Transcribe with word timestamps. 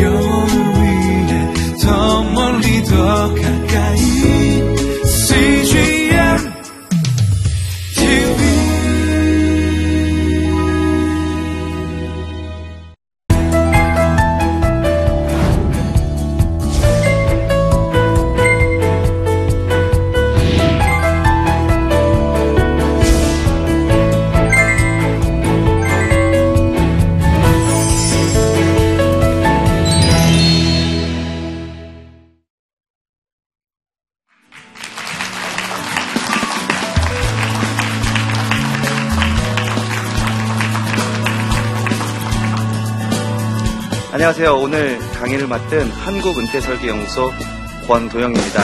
영 0.00 0.23
강의를 45.34 45.46
맡은 45.48 45.90
한국은퇴설계연구소 45.90 47.32
권도영입니다. 47.86 48.62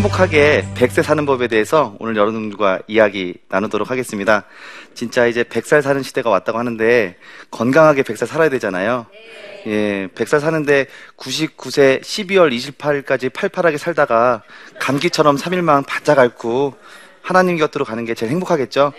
행복하게 0.00 0.64
100세 0.76 1.02
사는 1.02 1.26
법에 1.26 1.46
대해서 1.46 1.94
오늘 1.98 2.16
여러분들과 2.16 2.80
이야기 2.88 3.34
나누도록 3.50 3.90
하겠습니다. 3.90 4.46
진짜 4.94 5.26
이제 5.26 5.42
100살 5.42 5.82
사는 5.82 6.02
시대가 6.02 6.30
왔다고 6.30 6.58
하는데 6.58 7.16
건강하게 7.50 8.02
100살 8.02 8.26
살아야 8.26 8.48
되잖아요. 8.48 9.04
예, 9.66 10.08
100살 10.14 10.40
사는데 10.40 10.86
99세 11.18 12.00
12월 12.00 12.50
28일까지 12.50 13.30
팔팔하게 13.30 13.76
살다가 13.76 14.42
감기처럼 14.78 15.36
3일만 15.36 15.84
바짝 15.86 16.18
앓고 16.18 16.76
하나님 17.30 17.56
곁으로 17.58 17.84
가는 17.84 18.04
게 18.04 18.14
제일 18.14 18.32
행복하겠죠? 18.32 18.92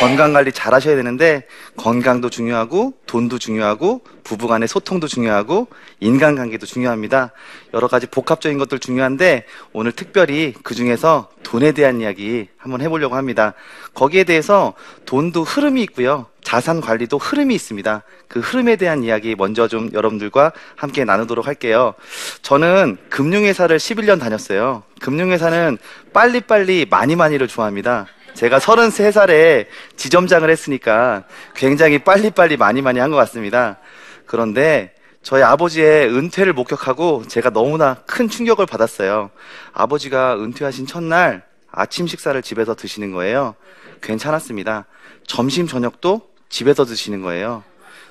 건강 0.00 0.32
관리 0.32 0.52
잘 0.52 0.72
하셔야 0.72 0.96
되는데 0.96 1.46
건강도 1.76 2.30
중요하고 2.30 2.94
돈도 3.04 3.38
중요하고 3.38 4.00
부부 4.24 4.48
간의 4.48 4.68
소통도 4.68 5.06
중요하고 5.06 5.68
인간관계도 6.00 6.64
중요합니다. 6.64 7.32
여러 7.74 7.86
가지 7.86 8.06
복합적인 8.06 8.56
것들 8.56 8.78
중요한데 8.78 9.44
오늘 9.74 9.92
특별히 9.92 10.54
그 10.62 10.74
중에서 10.74 11.28
돈에 11.42 11.72
대한 11.72 12.00
이야기 12.00 12.48
한번 12.56 12.80
해보려고 12.80 13.16
합니다. 13.16 13.52
거기에 13.92 14.24
대해서 14.24 14.72
돈도 15.04 15.42
흐름이 15.44 15.82
있고요. 15.82 16.24
자산 16.44 16.80
관리도 16.80 17.18
흐름이 17.18 17.52
있습니다. 17.54 18.02
그 18.28 18.38
흐름에 18.38 18.76
대한 18.76 19.02
이야기 19.02 19.34
먼저 19.34 19.66
좀 19.66 19.90
여러분들과 19.92 20.52
함께 20.76 21.04
나누도록 21.04 21.48
할게요. 21.48 21.94
저는 22.42 22.98
금융회사를 23.08 23.78
11년 23.78 24.20
다녔어요. 24.20 24.84
금융회사는 25.00 25.78
빨리빨리 26.12 26.86
많이 26.88 27.16
많이를 27.16 27.48
좋아합니다. 27.48 28.06
제가 28.34 28.58
33살에 28.58 29.66
지점장을 29.96 30.48
했으니까 30.48 31.24
굉장히 31.56 31.98
빨리빨리 31.98 32.56
많이 32.56 32.82
많이 32.82 33.00
한 33.00 33.10
것 33.10 33.16
같습니다. 33.16 33.78
그런데 34.26 34.92
저희 35.22 35.42
아버지의 35.42 36.08
은퇴를 36.08 36.52
목격하고 36.52 37.24
제가 37.26 37.50
너무나 37.50 37.94
큰 38.06 38.28
충격을 38.28 38.66
받았어요. 38.66 39.30
아버지가 39.72 40.36
은퇴하신 40.36 40.86
첫날 40.86 41.42
아침 41.70 42.06
식사를 42.06 42.40
집에서 42.42 42.74
드시는 42.74 43.12
거예요. 43.12 43.54
괜찮았습니다. 44.02 44.84
점심, 45.26 45.66
저녁도 45.66 46.33
집에서 46.54 46.84
드시는 46.84 47.20
거예요. 47.20 47.64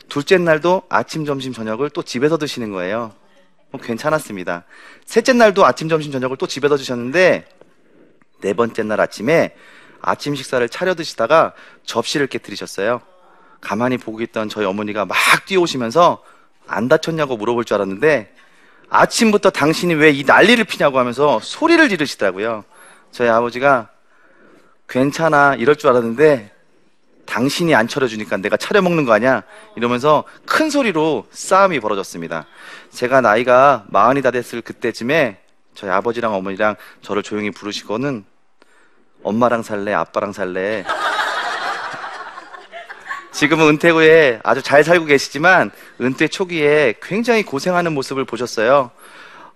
둘째 0.09 0.37
날도 0.37 0.83
아침, 0.89 1.23
점심, 1.23 1.53
저녁을 1.53 1.89
또 1.91 2.03
집에서 2.03 2.37
드시는 2.37 2.71
거예요. 2.71 3.13
뭐 3.71 3.79
괜찮았습니다. 3.79 4.65
셋째 5.05 5.31
날도 5.31 5.65
아침, 5.65 5.87
점심, 5.87 6.11
저녁을 6.11 6.35
또 6.35 6.45
집에서 6.45 6.75
드셨는데 6.75 7.47
네 8.41 8.53
번째 8.53 8.83
날 8.83 8.99
아침에 8.99 9.55
아침 10.01 10.35
식사를 10.35 10.67
차려 10.67 10.93
드시다가 10.95 11.53
접시를 11.85 12.27
깨뜨리셨어요. 12.27 12.99
가만히 13.61 13.97
보고 13.97 14.19
있던 14.19 14.49
저희 14.49 14.65
어머니가 14.65 15.05
막 15.05 15.15
뛰어오시면서 15.45 16.21
안 16.67 16.89
다쳤냐고 16.89 17.37
물어볼 17.37 17.63
줄 17.63 17.75
알았는데 17.75 18.35
아침부터 18.89 19.51
당신이 19.51 19.93
왜 19.93 20.11
이 20.11 20.25
난리를 20.25 20.61
피냐고 20.65 20.99
하면서 20.99 21.39
소리를 21.41 21.87
지르시더라고요. 21.87 22.65
저희 23.13 23.29
아버지가 23.29 23.89
괜찮아 24.89 25.55
이럴 25.55 25.77
줄 25.77 25.91
알았는데 25.91 26.51
당신이 27.33 27.73
안 27.73 27.87
차려주니까 27.87 28.37
내가 28.37 28.57
차려 28.57 28.83
먹는 28.83 29.05
거 29.05 29.13
아니야? 29.13 29.41
이러면서 29.75 30.23
큰 30.45 30.69
소리로 30.69 31.25
싸움이 31.31 31.79
벌어졌습니다. 31.79 32.45
제가 32.91 33.21
나이가 33.21 33.85
마흔이 33.87 34.21
다 34.21 34.29
됐을 34.29 34.61
그때쯤에 34.61 35.39
저희 35.73 35.89
아버지랑 35.89 36.35
어머니랑 36.35 36.75
저를 37.01 37.23
조용히 37.23 37.49
부르시고는 37.49 38.23
엄마랑 39.23 39.63
살래, 39.63 39.93
아빠랑 39.93 40.31
살래. 40.31 40.85
지금은 43.33 43.67
은퇴 43.67 43.89
후에 43.89 44.39
아주 44.43 44.61
잘 44.61 44.83
살고 44.83 45.05
계시지만 45.05 45.71
은퇴 46.01 46.27
초기에 46.27 46.93
굉장히 47.01 47.41
고생하는 47.41 47.93
모습을 47.93 48.25
보셨어요. 48.25 48.91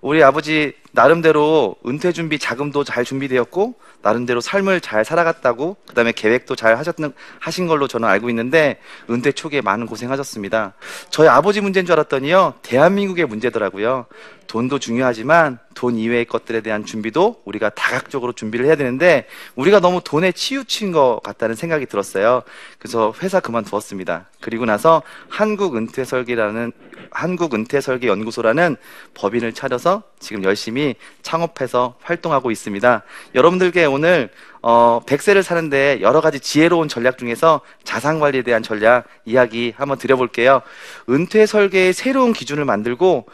우리 0.02 0.24
아버지 0.24 0.74
나름대로 0.92 1.76
은퇴 1.86 2.12
준비 2.12 2.40
자금도 2.40 2.84
잘 2.84 3.04
준비되었고 3.04 3.76
나름대로 4.02 4.42
삶을 4.42 4.80
잘 4.82 5.04
살아갔다고 5.04 5.78
그다음에 5.88 6.12
계획도 6.12 6.56
잘 6.56 6.78
하셨는 6.78 7.14
하신 7.40 7.68
걸로 7.68 7.88
저는 7.88 8.08
알고 8.08 8.30
있는데 8.30 8.80
은퇴 9.10 9.32
초기에 9.32 9.62
많은 9.62 9.86
고생하셨습니다. 9.86 10.74
저희 11.10 11.28
아버지 11.28 11.62
문제인 11.62 11.86
줄 11.86 11.94
알았더니요 11.94 12.56
대한민국의 12.62 13.26
문제더라고요. 13.26 14.06
돈도 14.48 14.80
중요하지만 14.80 15.60
돈 15.74 15.98
이외의 15.98 16.26
것들에 16.26 16.62
대한 16.62 16.86
준비도 16.86 17.42
우리가 17.46 17.70
다각적으로 17.70 18.32
준비를 18.34 18.66
해야 18.66 18.76
되는데 18.76 19.28
우리가 19.56 19.80
너무 19.80 20.02
돈에 20.04 20.32
치우친 20.32 20.92
것 20.92 21.20
같다는 21.24 21.56
생각이 21.56 21.86
들었어요. 21.86 22.44
그래서 22.80 23.14
회사 23.22 23.40
그만두었습니다. 23.40 24.28
그리고 24.42 24.66
나서 24.66 25.04
한국 25.28 25.76
은퇴 25.76 26.06
설계라는 26.06 26.72
한국 27.18 27.56
은퇴설계 27.56 28.08
연구소라는 28.08 28.76
법인을 29.16 29.54
차려서 29.54 30.04
지금 30.20 30.44
열심히 30.44 30.94
창업해서 31.24 31.96
활동하고 32.04 32.52
있습니다. 32.52 33.02
여러분들께 33.34 33.86
오늘 33.86 34.30
어, 34.62 35.02
100세를 35.04 35.42
사는데 35.42 36.00
여러 36.02 36.22
가지 36.22 36.40
지혜로운 36.40 36.88
전략 36.88 37.18
중에서 37.18 37.62
자산 37.84 38.20
관리에 38.20 38.44
대한 38.44 38.62
전략 38.62 39.08
이야기 39.26 39.74
한번 39.76 39.98
드려볼게요. 39.98 40.62
은퇴 41.10 41.48
설계의 41.48 41.94
새로운 41.94 42.34
기준을 42.34 42.66
만들고 42.66 43.26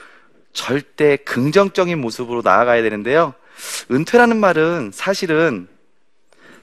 절대 0.53 1.17
긍정적인 1.17 1.99
모습으로 1.99 2.41
나아가야 2.41 2.83
되는데요. 2.83 3.33
은퇴라는 3.91 4.37
말은 4.37 4.91
사실은 4.93 5.67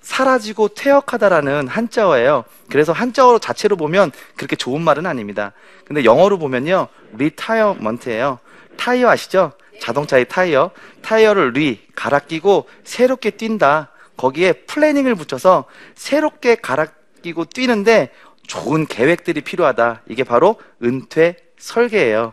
사라지고 0.00 0.68
퇴역하다라는 0.68 1.68
한자어예요. 1.68 2.44
그래서 2.70 2.92
한자어 2.92 3.38
자체로 3.38 3.76
보면 3.76 4.12
그렇게 4.36 4.56
좋은 4.56 4.80
말은 4.80 5.06
아닙니다. 5.06 5.52
근데 5.84 6.04
영어로 6.04 6.38
보면요. 6.38 6.88
retirement예요. 7.14 8.38
타이어 8.76 9.08
아시죠? 9.08 9.52
자동차의 9.80 10.26
타이어. 10.28 10.70
타이어를 11.02 11.52
re 11.52 11.80
갈아 11.94 12.18
끼고 12.18 12.66
새롭게 12.84 13.30
뛴다. 13.30 13.90
거기에 14.16 14.52
planning을 14.52 15.14
붙여서 15.14 15.64
새롭게 15.94 16.56
갈아 16.56 16.86
끼고 17.22 17.46
뛰는데 17.46 18.10
좋은 18.46 18.86
계획들이 18.86 19.42
필요하다. 19.42 20.02
이게 20.08 20.24
바로 20.24 20.56
은퇴 20.82 21.36
설계예요. 21.58 22.32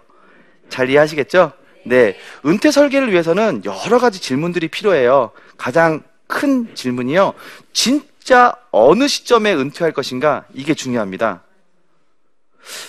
잘 0.69 0.89
이해하시겠죠? 0.89 1.51
네. 1.85 2.17
은퇴 2.45 2.71
설계를 2.71 3.11
위해서는 3.11 3.63
여러 3.65 3.99
가지 3.99 4.19
질문들이 4.19 4.67
필요해요. 4.67 5.31
가장 5.57 6.03
큰 6.27 6.73
질문이요. 6.75 7.33
진짜 7.73 8.53
어느 8.71 9.07
시점에 9.07 9.53
은퇴할 9.53 9.93
것인가? 9.93 10.45
이게 10.53 10.73
중요합니다. 10.73 11.41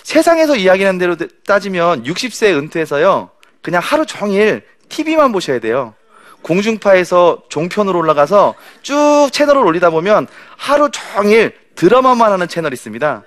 세상에서 0.03 0.55
이야기하는 0.57 0.99
대로 0.99 1.15
따지면 1.47 2.03
60세 2.03 2.53
은퇴해서요. 2.57 3.31
그냥 3.61 3.81
하루 3.81 4.05
종일 4.05 4.63
TV만 4.89 5.31
보셔야 5.31 5.59
돼요. 5.59 5.93
공중파에서 6.41 7.43
종편으로 7.49 7.99
올라가서 7.99 8.55
쭉 8.81 9.29
채널을 9.31 9.65
올리다 9.65 9.89
보면 9.89 10.27
하루 10.57 10.89
종일 10.91 11.53
드라마만 11.75 12.31
하는 12.31 12.47
채널이 12.47 12.73
있습니다. 12.73 13.23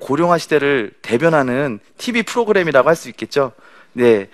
고령화 0.00 0.38
시대를 0.38 0.92
대변하는 1.02 1.78
TV 1.98 2.22
프로그램이라고 2.22 2.88
할 2.88 2.96
수 2.96 3.08
있겠죠. 3.10 3.52
네. 3.92 4.28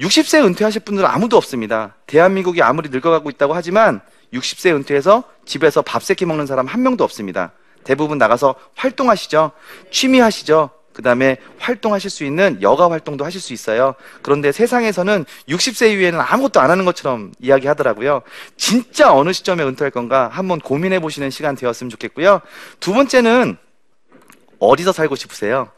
60세 0.00 0.44
은퇴하실 0.44 0.82
분들은 0.82 1.08
아무도 1.08 1.36
없습니다. 1.36 1.96
대한민국이 2.06 2.62
아무리 2.62 2.88
늙어가고 2.88 3.30
있다고 3.30 3.52
하지만 3.54 4.00
60세 4.32 4.74
은퇴해서 4.74 5.24
집에서 5.44 5.82
밥 5.82 6.02
세끼 6.02 6.26
먹는 6.26 6.46
사람 6.46 6.66
한 6.66 6.82
명도 6.82 7.04
없습니다. 7.04 7.52
대부분 7.84 8.18
나가서 8.18 8.54
활동하시죠. 8.74 9.52
취미 9.90 10.20
하시죠. 10.20 10.70
그 10.92 11.02
다음에 11.02 11.36
활동하실 11.58 12.10
수 12.10 12.24
있는 12.24 12.58
여가 12.60 12.90
활동도 12.90 13.24
하실 13.24 13.40
수 13.40 13.52
있어요. 13.52 13.94
그런데 14.20 14.50
세상에서는 14.50 15.24
60세 15.48 15.92
이후에는 15.92 16.20
아무것도 16.20 16.60
안 16.60 16.72
하는 16.72 16.84
것처럼 16.84 17.30
이야기하더라고요. 17.38 18.22
진짜 18.56 19.14
어느 19.14 19.32
시점에 19.32 19.62
은퇴할 19.62 19.92
건가 19.92 20.28
한번 20.32 20.58
고민해 20.58 20.98
보시는 20.98 21.30
시간 21.30 21.54
되었으면 21.54 21.88
좋겠고요. 21.90 22.40
두 22.80 22.92
번째는 22.92 23.56
어디서 24.58 24.90
살고 24.90 25.14
싶으세요? 25.14 25.70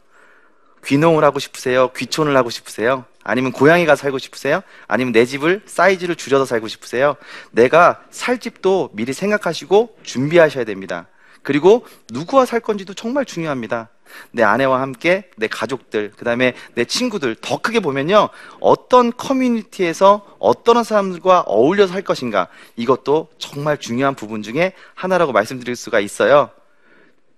귀농을 0.85 1.23
하고 1.23 1.39
싶으세요? 1.39 1.91
귀촌을 1.95 2.35
하고 2.35 2.49
싶으세요? 2.49 3.05
아니면 3.23 3.51
고양이가 3.51 3.95
살고 3.95 4.17
싶으세요? 4.17 4.61
아니면 4.87 5.13
내 5.13 5.25
집을 5.25 5.61
사이즈를 5.65 6.15
줄여서 6.15 6.45
살고 6.45 6.67
싶으세요? 6.67 7.15
내가 7.51 8.01
살 8.09 8.39
집도 8.39 8.89
미리 8.93 9.13
생각하시고 9.13 9.97
준비하셔야 10.03 10.63
됩니다. 10.63 11.07
그리고 11.43 11.85
누구와 12.11 12.45
살 12.45 12.59
건지도 12.59 12.93
정말 12.93 13.25
중요합니다. 13.25 13.89
내 14.31 14.43
아내와 14.43 14.81
함께 14.81 15.29
내 15.37 15.47
가족들, 15.47 16.11
그 16.17 16.25
다음에 16.25 16.53
내 16.75 16.83
친구들, 16.85 17.35
더 17.35 17.57
크게 17.57 17.79
보면요. 17.79 18.29
어떤 18.59 19.15
커뮤니티에서 19.15 20.25
어떤 20.37 20.83
사람들과 20.83 21.41
어울려서 21.41 21.93
살 21.93 22.01
것인가. 22.01 22.47
이것도 22.75 23.29
정말 23.37 23.77
중요한 23.77 24.15
부분 24.15 24.43
중에 24.43 24.73
하나라고 24.95 25.31
말씀드릴 25.31 25.75
수가 25.75 25.99
있어요. 25.99 26.49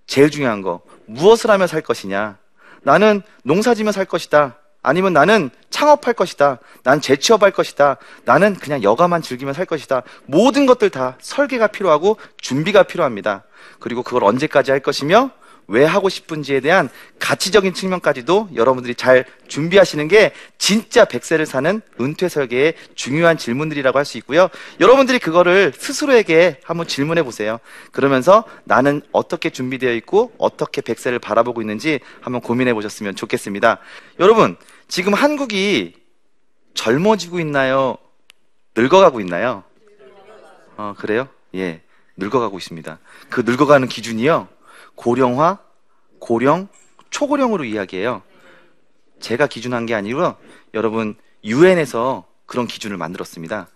제일 0.07 0.31
중요한 0.31 0.61
거. 0.61 0.81
무엇을 1.05 1.51
하며 1.51 1.67
살 1.67 1.81
것이냐. 1.81 2.37
나는 2.83 3.21
농사 3.43 3.73
지며 3.73 3.91
살 3.91 4.05
것이다. 4.05 4.57
아니면 4.81 5.13
나는 5.13 5.49
창업할 5.69 6.13
것이다. 6.13 6.59
난 6.83 6.99
재취업할 6.99 7.51
것이다. 7.51 7.97
나는 8.25 8.53
그냥 8.55 8.83
여가만 8.83 9.21
즐기며 9.21 9.53
살 9.53 9.65
것이다. 9.65 10.03
모든 10.25 10.65
것들 10.65 10.89
다 10.89 11.17
설계가 11.21 11.67
필요하고 11.67 12.17
준비가 12.37 12.83
필요합니다. 12.83 13.43
그리고 13.79 14.03
그걸 14.03 14.25
언제까지 14.25 14.71
할 14.71 14.81
것이며 14.81 15.31
왜 15.67 15.85
하고 15.85 16.09
싶은지에 16.09 16.59
대한 16.59 16.89
가치적인 17.19 17.73
측면까지도 17.73 18.49
여러분들이 18.55 18.95
잘 18.95 19.25
준비하시는 19.47 20.07
게 20.07 20.33
진짜 20.57 21.05
100세를 21.05 21.45
사는 21.45 21.81
은퇴 21.99 22.29
설계의 22.29 22.73
중요한 22.95 23.37
질문들이라고 23.37 23.97
할 23.97 24.03
수 24.05 24.17
있고요. 24.17 24.49
여러분들이 24.79 25.19
그거를 25.19 25.71
스스로에게 25.75 26.59
한번 26.63 26.87
질문해 26.87 27.23
보세요. 27.23 27.59
그러면서 27.91 28.43
나는 28.65 29.01
어떻게 29.11 29.49
준비되어 29.49 29.93
있고 29.93 30.33
어떻게 30.37 30.81
100세를 30.81 31.21
바라보고 31.21 31.61
있는지 31.61 31.99
한번 32.19 32.41
고민해 32.41 32.73
보셨으면 32.73 33.15
좋겠습니다. 33.15 33.79
여러분, 34.19 34.57
지금 34.89 35.13
한국이 35.13 35.93
젊어지고 36.73 37.39
있나요? 37.39 37.97
늙어가고 38.75 39.21
있나요? 39.21 39.63
어, 40.75 40.93
그래요? 40.97 41.27
예. 41.55 41.81
늙어가고 42.17 42.57
있습니다. 42.57 42.99
그 43.29 43.41
늙어가는 43.41 43.87
기준이요. 43.87 44.47
고령화, 44.95 45.59
고령, 46.19 46.67
초고령으로 47.09 47.63
이야기해요. 47.65 48.21
제가 49.19 49.47
기준한 49.47 49.85
게 49.85 49.95
아니고 49.95 50.35
여러분 50.73 51.15
유엔에서 51.43 52.25
그런 52.45 52.67
기준을 52.67 52.97
만들었습니다. 52.97 53.67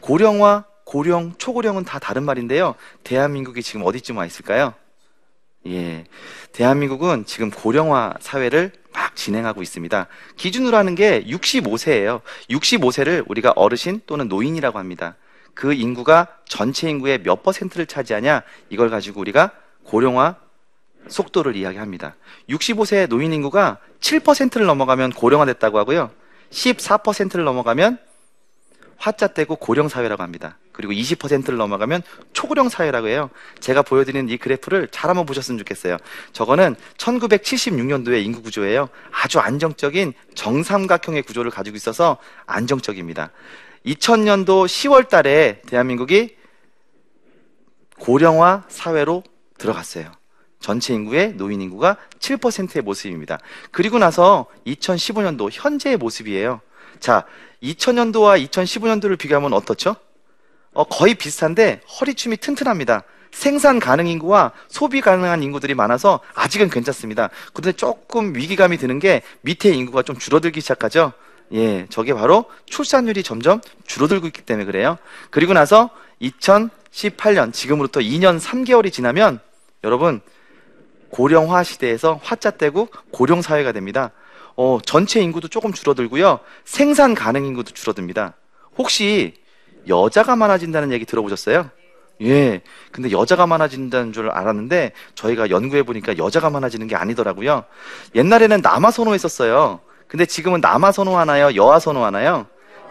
고령화, 0.00 0.64
고령, 0.84 1.34
초고령은 1.38 1.84
다 1.84 1.98
다른 1.98 2.24
말인데요. 2.24 2.74
대한민국이 3.04 3.62
지금 3.62 3.82
어디쯤 3.84 4.16
와 4.16 4.26
있을까요? 4.26 4.74
예. 5.66 6.04
대한민국은 6.52 7.26
지금 7.26 7.50
고령화 7.50 8.14
사회를 8.20 8.72
막 8.92 9.14
진행하고 9.14 9.62
있습니다. 9.62 10.06
기준으로 10.36 10.76
하는 10.76 10.94
게 10.94 11.22
65세예요. 11.24 12.22
65세를 12.50 13.24
우리가 13.28 13.52
어르신 13.54 14.00
또는 14.06 14.28
노인이라고 14.28 14.78
합니다. 14.78 15.16
그 15.54 15.72
인구가 15.72 16.28
전체 16.46 16.88
인구의 16.88 17.22
몇 17.22 17.42
퍼센트를 17.42 17.86
차지하냐? 17.86 18.42
이걸 18.70 18.90
가지고 18.90 19.20
우리가 19.20 19.52
고령화 19.84 20.36
속도를 21.08 21.56
이야기합니다. 21.56 22.16
65세 22.48 23.08
노인 23.08 23.32
인구가 23.32 23.78
7%를 24.00 24.66
넘어가면 24.66 25.12
고령화됐다고 25.12 25.78
하고요. 25.78 26.10
14%를 26.50 27.44
넘어가면 27.44 27.98
화자 28.96 29.28
떼고 29.28 29.56
고령 29.56 29.88
사회라고 29.88 30.22
합니다. 30.22 30.58
그리고 30.72 30.92
20%를 30.92 31.56
넘어가면 31.56 32.02
초고령 32.32 32.68
사회라고 32.68 33.08
해요. 33.08 33.30
제가 33.60 33.82
보여드리는 33.82 34.28
이 34.28 34.36
그래프를 34.36 34.88
잘 34.90 35.08
한번 35.10 35.26
보셨으면 35.26 35.58
좋겠어요. 35.58 35.96
저거는 36.32 36.76
1976년도의 36.98 38.24
인구 38.24 38.42
구조예요. 38.42 38.88
아주 39.10 39.40
안정적인 39.40 40.12
정삼각형의 40.34 41.22
구조를 41.22 41.50
가지고 41.50 41.76
있어서 41.76 42.18
안정적입니다. 42.46 43.30
2000년도 43.86 44.66
10월 44.66 45.08
달에 45.08 45.62
대한민국이 45.66 46.36
고령화 47.98 48.64
사회로 48.68 49.22
들어갔어요. 49.58 50.12
전체 50.60 50.94
인구의 50.94 51.34
노인 51.34 51.60
인구가 51.60 51.96
7%의 52.18 52.82
모습입니다. 52.82 53.38
그리고 53.70 53.98
나서 53.98 54.46
2015년도 54.66 55.48
현재의 55.52 55.96
모습이에요. 55.96 56.60
자, 57.00 57.24
2000년도와 57.62 58.44
2015년도를 58.48 59.18
비교하면 59.18 59.52
어떻죠? 59.52 59.96
어, 60.72 60.84
거의 60.84 61.14
비슷한데 61.14 61.80
허리춤이 62.00 62.36
튼튼합니다. 62.38 63.04
생산 63.30 63.78
가능 63.78 64.06
인구와 64.06 64.52
소비 64.68 65.00
가능한 65.00 65.42
인구들이 65.42 65.74
많아서 65.74 66.20
아직은 66.34 66.70
괜찮습니다. 66.70 67.30
그런데 67.52 67.76
조금 67.76 68.34
위기감이 68.34 68.78
드는 68.78 68.98
게 68.98 69.22
밑에 69.42 69.70
인구가 69.70 70.02
좀 70.02 70.16
줄어들기 70.16 70.60
시작하죠. 70.60 71.12
예, 71.52 71.86
저게 71.88 72.14
바로 72.14 72.46
출산율이 72.66 73.22
점점 73.22 73.60
줄어들고 73.86 74.26
있기 74.26 74.42
때문에 74.42 74.64
그래요. 74.64 74.98
그리고 75.30 75.52
나서 75.52 75.90
2018년, 76.20 77.52
지금으로부터 77.52 78.00
2년 78.00 78.40
3개월이 78.40 78.92
지나면 78.92 79.40
여러분, 79.84 80.20
고령화 81.10 81.62
시대에서 81.62 82.20
화자 82.22 82.52
떼고 82.52 82.88
고령 83.10 83.42
사회가 83.42 83.72
됩니다. 83.72 84.10
어, 84.56 84.78
전체 84.84 85.20
인구도 85.20 85.48
조금 85.48 85.72
줄어들고요. 85.72 86.40
생산 86.64 87.14
가능 87.14 87.44
인구도 87.46 87.72
줄어듭니다. 87.72 88.34
혹시 88.76 89.34
여자가 89.88 90.36
많아진다는 90.36 90.92
얘기 90.92 91.04
들어보셨어요? 91.04 91.70
예. 92.22 92.62
근데 92.90 93.10
여자가 93.12 93.46
많아진다는 93.46 94.12
줄 94.12 94.30
알았는데 94.30 94.92
저희가 95.14 95.50
연구해 95.50 95.84
보니까 95.84 96.18
여자가 96.18 96.50
많아지는 96.50 96.88
게 96.88 96.96
아니더라고요. 96.96 97.64
옛날에는 98.14 98.60
남아 98.60 98.90
선호했었어요. 98.90 99.80
근데 100.08 100.26
지금은 100.26 100.60
남아 100.60 100.92
선호하나요? 100.92 101.54
여아 101.54 101.78
선호하나요? 101.78 102.46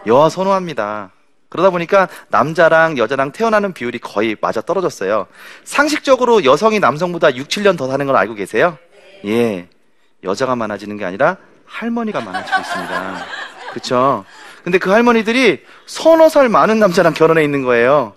여아 0.06 0.28
선호합니다. 0.28 1.10
그러다 1.48 1.70
보니까 1.70 2.08
남자랑 2.28 2.98
여자랑 2.98 3.32
태어나는 3.32 3.72
비율이 3.72 3.98
거의 3.98 4.36
맞아 4.40 4.60
떨어졌어요. 4.60 5.26
상식적으로 5.64 6.44
여성이 6.44 6.78
남성보다 6.78 7.34
6, 7.36 7.48
7년 7.48 7.78
더 7.78 7.88
사는 7.88 8.04
걸 8.06 8.16
알고 8.16 8.34
계세요? 8.34 8.76
예. 9.24 9.68
여자가 10.24 10.56
많아지는 10.56 10.96
게 10.96 11.04
아니라 11.04 11.38
할머니가 11.64 12.20
많아지고 12.20 12.60
있습니다. 12.60 13.26
그쵸? 13.72 14.24
근데 14.62 14.78
그 14.78 14.90
할머니들이 14.90 15.62
서너 15.86 16.28
살 16.28 16.48
많은 16.48 16.78
남자랑 16.78 17.14
결혼해 17.14 17.42
있는 17.42 17.62
거예요. 17.62 18.14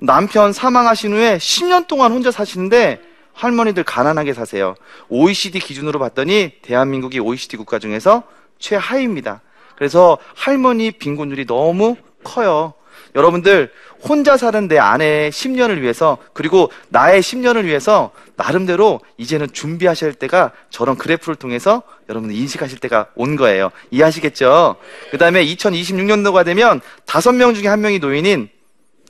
남편 0.00 0.52
사망하신 0.52 1.12
후에 1.12 1.38
10년 1.38 1.86
동안 1.86 2.12
혼자 2.12 2.30
사시는데 2.30 3.02
할머니들 3.34 3.84
가난하게 3.84 4.32
사세요. 4.32 4.74
OECD 5.08 5.58
기준으로 5.60 5.98
봤더니 5.98 6.54
대한민국이 6.62 7.20
OECD 7.20 7.56
국가 7.56 7.78
중에서 7.78 8.22
최하위입니다. 8.58 9.42
그래서 9.76 10.18
할머니 10.34 10.90
빈곤율이 10.90 11.46
너무 11.46 11.96
커요. 12.28 12.74
여러분들 13.14 13.72
혼자 14.02 14.36
사는 14.36 14.68
내 14.68 14.78
아내의 14.78 15.32
10년을 15.32 15.80
위해서 15.80 16.18
그리고 16.32 16.70
나의 16.88 17.22
10년을 17.22 17.64
위해서 17.64 18.12
나름대로 18.36 19.00
이제는 19.16 19.48
준비하실 19.52 20.14
때가 20.14 20.52
저런 20.70 20.96
그래프를 20.96 21.34
통해서 21.34 21.82
여러분 22.08 22.30
인식하실 22.30 22.78
때가 22.78 23.08
온 23.16 23.36
거예요. 23.36 23.70
이해하시겠죠? 23.90 24.76
그 25.10 25.18
다음에 25.18 25.44
2026년도가 25.44 26.44
되면 26.44 26.80
다섯 27.06 27.32
명 27.32 27.54
중에 27.54 27.66
한 27.66 27.80
명이 27.80 27.98
노인인 27.98 28.48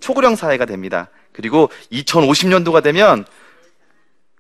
초고령 0.01 0.37
사회가 0.37 0.65
됩니다. 0.65 1.11
그리고 1.33 1.71
2050년도가 1.93 2.83
되면 2.83 3.27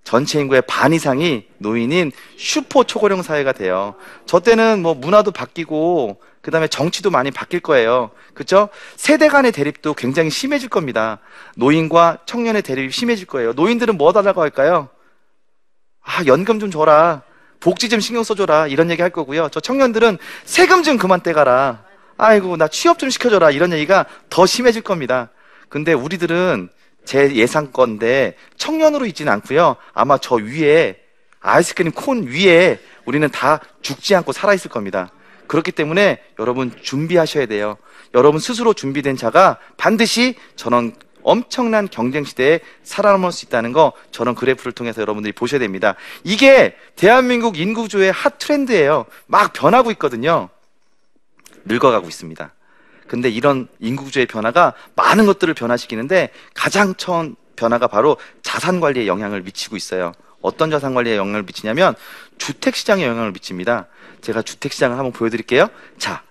전체 0.08 0.40
인구의 0.40 0.62
반 0.66 0.94
이상이 0.94 1.44
노인인 1.58 2.12
슈퍼 2.38 2.82
초고령 2.82 3.20
사회가 3.20 3.52
돼요. 3.52 3.94
저 4.24 4.40
때는 4.40 4.80
뭐 4.80 4.94
문화도 4.94 5.32
바뀌고 5.32 6.18
그 6.40 6.50
다음에 6.50 6.66
정치도 6.66 7.10
많이 7.10 7.30
바뀔 7.30 7.60
거예요. 7.60 8.10
그죠? 8.32 8.70
세대 8.96 9.28
간의 9.28 9.52
대립도 9.52 9.92
굉장히 9.92 10.30
심해질 10.30 10.70
겁니다. 10.70 11.18
노인과 11.56 12.20
청년의 12.24 12.62
대립이 12.62 12.90
심해질 12.90 13.26
거예요. 13.26 13.52
노인들은 13.52 13.98
뭐 13.98 14.14
달라고 14.14 14.40
할까요? 14.40 14.88
아, 16.00 16.24
연금 16.24 16.58
좀 16.58 16.70
줘라. 16.70 17.20
복지 17.60 17.90
좀 17.90 18.00
신경 18.00 18.24
써줘라. 18.24 18.68
이런 18.68 18.90
얘기 18.90 19.02
할 19.02 19.10
거고요. 19.10 19.50
저 19.50 19.60
청년들은 19.60 20.16
세금 20.46 20.82
좀 20.84 20.96
그만 20.96 21.20
떼가라. 21.20 21.84
아이고, 22.16 22.56
나 22.56 22.66
취업 22.66 22.98
좀 22.98 23.10
시켜줘라. 23.10 23.50
이런 23.50 23.72
얘기가 23.74 24.06
더 24.30 24.46
심해질 24.46 24.80
겁니다. 24.80 25.28
근데 25.68 25.92
우리들은 25.92 26.70
제 27.04 27.34
예상 27.34 27.72
건데 27.72 28.36
청년으로 28.56 29.06
있지는 29.06 29.32
않고요. 29.32 29.76
아마 29.92 30.18
저 30.18 30.34
위에 30.36 31.00
아이스크림 31.40 31.92
콘 31.92 32.26
위에 32.26 32.78
우리는 33.04 33.28
다 33.30 33.60
죽지 33.80 34.14
않고 34.14 34.32
살아 34.32 34.54
있을 34.54 34.70
겁니다. 34.70 35.10
그렇기 35.46 35.72
때문에 35.72 36.22
여러분 36.38 36.70
준비하셔야 36.82 37.46
돼요. 37.46 37.76
여러분 38.14 38.40
스스로 38.40 38.74
준비된 38.74 39.16
자가 39.16 39.58
반드시 39.76 40.34
저런 40.56 40.94
엄청난 41.22 41.88
경쟁 41.90 42.24
시대에 42.24 42.60
살아남을 42.84 43.32
수 43.32 43.44
있다는 43.46 43.72
거 43.72 43.92
저런 44.10 44.34
그래프를 44.34 44.72
통해서 44.72 45.00
여러분들이 45.00 45.32
보셔야 45.32 45.58
됩니다. 45.58 45.94
이게 46.24 46.76
대한민국 46.96 47.58
인구조의 47.58 48.12
핫 48.12 48.38
트렌드예요. 48.38 49.06
막 49.26 49.52
변하고 49.52 49.90
있거든요. 49.92 50.48
늙어가고 51.64 52.08
있습니다. 52.08 52.52
근데 53.08 53.28
이런 53.28 53.66
인구구조의 53.80 54.26
변화가 54.26 54.74
많은 54.94 55.26
것들을 55.26 55.52
변화시키는데 55.54 56.30
가장 56.54 56.94
처음 56.94 57.34
변화가 57.56 57.88
바로 57.88 58.16
자산 58.42 58.80
관리에 58.80 59.06
영향을 59.06 59.42
미치고 59.42 59.76
있어요. 59.76 60.12
어떤 60.40 60.70
자산 60.70 60.94
관리에 60.94 61.16
영향을 61.16 61.42
미치냐면 61.42 61.94
주택 62.36 62.76
시장에 62.76 63.04
영향을 63.04 63.32
미칩니다. 63.32 63.86
제가 64.20 64.42
주택 64.42 64.72
시장을 64.72 64.96
한번 64.96 65.12
보여드릴게요. 65.12 65.68
자, 65.98 66.22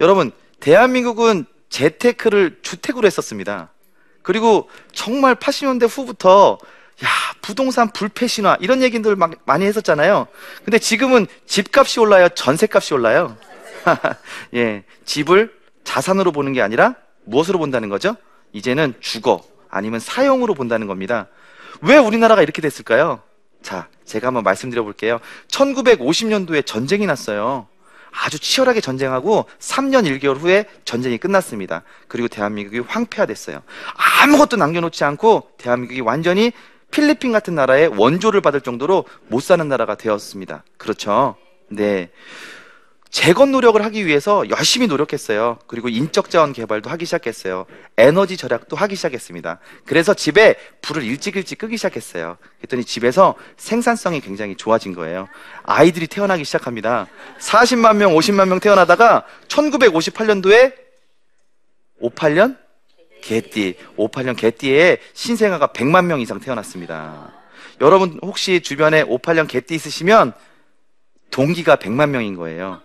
여러분 0.00 0.32
대한민국은 0.60 1.44
재테크를 1.68 2.60
주택으로 2.62 3.06
했었습니다. 3.06 3.70
그리고 4.22 4.68
정말 4.92 5.34
80년대 5.34 5.88
후부터 5.88 6.58
야 7.04 7.08
부동산 7.40 7.90
불패 7.90 8.26
신화 8.26 8.56
이런 8.60 8.82
얘기들 8.82 9.16
막 9.16 9.32
많이 9.44 9.64
했었잖아요. 9.64 10.26
근데 10.64 10.78
지금은 10.78 11.26
집값이 11.46 12.00
올라요, 12.00 12.28
전세값이 12.30 12.94
올라요. 12.94 13.36
예, 14.54 14.84
집을 15.04 15.59
자산으로 15.84 16.32
보는 16.32 16.52
게 16.52 16.62
아니라 16.62 16.94
무엇으로 17.24 17.58
본다는 17.58 17.88
거죠? 17.88 18.16
이제는 18.52 18.94
주거 19.00 19.42
아니면 19.68 20.00
사용으로 20.00 20.54
본다는 20.54 20.86
겁니다. 20.86 21.28
왜 21.82 21.96
우리나라가 21.96 22.42
이렇게 22.42 22.60
됐을까요? 22.60 23.20
자, 23.62 23.88
제가 24.04 24.28
한번 24.28 24.42
말씀드려 24.42 24.82
볼게요. 24.82 25.20
1950년도에 25.48 26.64
전쟁이 26.66 27.06
났어요. 27.06 27.68
아주 28.12 28.38
치열하게 28.38 28.80
전쟁하고 28.80 29.46
3년 29.60 30.04
1개월 30.18 30.36
후에 30.38 30.64
전쟁이 30.84 31.16
끝났습니다. 31.18 31.82
그리고 32.08 32.26
대한민국이 32.28 32.80
황폐화됐어요. 32.80 33.62
아무것도 34.22 34.56
남겨놓지 34.56 35.04
않고 35.04 35.50
대한민국이 35.58 36.00
완전히 36.00 36.52
필리핀 36.90 37.30
같은 37.30 37.54
나라의 37.54 37.88
원조를 37.96 38.40
받을 38.40 38.60
정도로 38.60 39.04
못 39.28 39.40
사는 39.42 39.66
나라가 39.68 39.94
되었습니다. 39.94 40.64
그렇죠? 40.76 41.36
네. 41.68 42.10
재건 43.10 43.50
노력을 43.50 43.82
하기 43.84 44.06
위해서 44.06 44.48
열심히 44.50 44.86
노력했어요. 44.86 45.58
그리고 45.66 45.88
인적 45.88 46.30
자원 46.30 46.52
개발도 46.52 46.88
하기 46.90 47.04
시작했어요. 47.04 47.66
에너지 47.96 48.36
절약도 48.36 48.76
하기 48.76 48.94
시작했습니다. 48.94 49.58
그래서 49.84 50.14
집에 50.14 50.54
불을 50.80 51.02
일찍 51.02 51.34
일찍 51.34 51.58
끄기 51.58 51.76
시작했어요. 51.76 52.38
그랬더니 52.58 52.84
집에서 52.84 53.34
생산성이 53.56 54.20
굉장히 54.20 54.56
좋아진 54.56 54.94
거예요. 54.94 55.26
아이들이 55.64 56.06
태어나기 56.06 56.44
시작합니다. 56.44 57.08
40만 57.40 57.96
명, 57.96 58.14
50만 58.14 58.46
명 58.48 58.60
태어나다가 58.60 59.26
1958년도에 59.48 60.72
58년 62.00 62.56
개띠, 63.22 63.76
58년 63.98 64.36
개띠에 64.36 64.98
신생아가 65.14 65.66
100만 65.68 66.04
명 66.04 66.20
이상 66.20 66.38
태어났습니다. 66.38 67.32
여러분 67.80 68.20
혹시 68.22 68.60
주변에 68.60 69.02
58년 69.02 69.48
개띠 69.48 69.74
있으시면 69.74 70.32
동기가 71.32 71.76
100만 71.76 72.10
명인 72.10 72.36
거예요. 72.36 72.80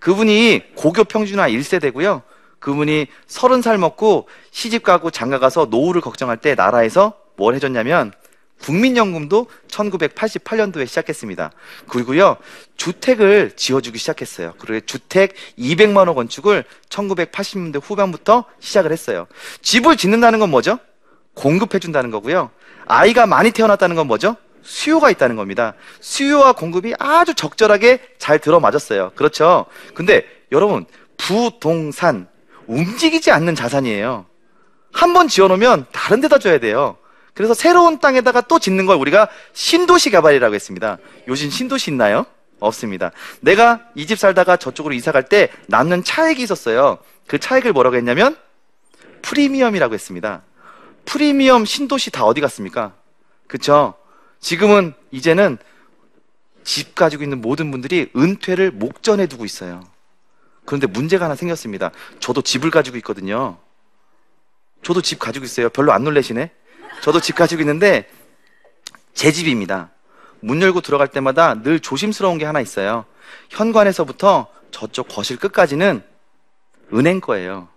그분이 0.00 0.74
고교 0.74 1.04
평준화 1.04 1.48
1세대고요. 1.48 2.22
그분이 2.58 3.06
30살 3.28 3.78
먹고 3.78 4.28
시집 4.50 4.82
가고 4.82 5.10
장가 5.10 5.38
가서 5.38 5.66
노후를 5.70 6.00
걱정할 6.00 6.36
때 6.38 6.54
나라에서 6.54 7.14
뭘 7.36 7.54
해줬냐면 7.54 8.12
국민연금도 8.60 9.46
1988년도에 9.68 10.86
시작했습니다. 10.86 11.52
그리고요, 11.88 12.36
주택을 12.76 13.52
지어주기 13.54 13.98
시작했어요. 13.98 14.54
그리고 14.58 14.84
주택 14.84 15.34
200만원 15.58 16.16
건축을 16.16 16.64
1980년대 16.88 17.80
후반부터 17.82 18.44
시작을 18.58 18.90
했어요. 18.90 19.26
집을 19.62 19.96
짓는다는 19.96 20.40
건 20.40 20.50
뭐죠? 20.50 20.78
공급해준다는 21.34 22.10
거고요. 22.10 22.50
아이가 22.86 23.26
많이 23.26 23.52
태어났다는 23.52 23.94
건 23.94 24.08
뭐죠? 24.08 24.36
수요가 24.72 25.10
있다는 25.10 25.34
겁니다. 25.36 25.72
수요와 26.00 26.52
공급이 26.52 26.94
아주 26.98 27.32
적절하게 27.34 28.00
잘 28.18 28.38
들어맞았어요. 28.38 29.12
그렇죠? 29.14 29.64
근데 29.94 30.26
여러분, 30.52 30.84
부동산, 31.16 32.28
움직이지 32.66 33.30
않는 33.30 33.54
자산이에요. 33.54 34.26
한 34.92 35.12
번 35.14 35.28
지어놓으면 35.28 35.86
다른 35.92 36.20
데다 36.20 36.38
줘야 36.38 36.58
돼요. 36.58 36.98
그래서 37.32 37.54
새로운 37.54 37.98
땅에다가 37.98 38.42
또 38.42 38.58
짓는 38.58 38.84
걸 38.84 38.96
우리가 38.96 39.28
신도시 39.54 40.10
개발이라고 40.10 40.54
했습니다. 40.54 40.98
요즘 41.28 41.48
신도시 41.50 41.90
있나요? 41.90 42.26
없습니다. 42.60 43.12
내가 43.40 43.80
이 43.94 44.06
집 44.06 44.18
살다가 44.18 44.56
저쪽으로 44.56 44.92
이사 44.94 45.12
갈 45.12 45.28
때 45.28 45.48
남는 45.68 46.04
차액이 46.04 46.42
있었어요. 46.42 46.98
그 47.26 47.38
차액을 47.38 47.72
뭐라고 47.72 47.96
했냐면 47.96 48.36
프리미엄이라고 49.22 49.94
했습니다. 49.94 50.42
프리미엄 51.06 51.64
신도시 51.64 52.10
다 52.10 52.24
어디 52.24 52.40
갔습니까? 52.42 52.92
그쵸? 53.46 53.94
지금은 54.40 54.94
이제는 55.10 55.58
집 56.64 56.94
가지고 56.94 57.22
있는 57.22 57.40
모든 57.40 57.70
분들이 57.70 58.10
은퇴를 58.14 58.70
목전에 58.72 59.26
두고 59.26 59.44
있어요. 59.44 59.82
그런데 60.64 60.86
문제가 60.86 61.24
하나 61.24 61.34
생겼습니다. 61.34 61.90
저도 62.20 62.42
집을 62.42 62.70
가지고 62.70 62.98
있거든요. 62.98 63.58
저도 64.82 65.00
집 65.00 65.18
가지고 65.18 65.44
있어요. 65.44 65.70
별로 65.70 65.92
안 65.92 66.04
놀래시네? 66.04 66.50
저도 67.00 67.20
집 67.20 67.36
가지고 67.36 67.62
있는데 67.62 68.08
제 69.14 69.32
집입니다. 69.32 69.90
문 70.40 70.60
열고 70.62 70.82
들어갈 70.82 71.08
때마다 71.08 71.62
늘 71.62 71.80
조심스러운 71.80 72.38
게 72.38 72.44
하나 72.44 72.60
있어요. 72.60 73.04
현관에서부터 73.50 74.48
저쪽 74.70 75.08
거실 75.08 75.38
끝까지는 75.38 76.02
은행 76.92 77.20
거예요. 77.20 77.68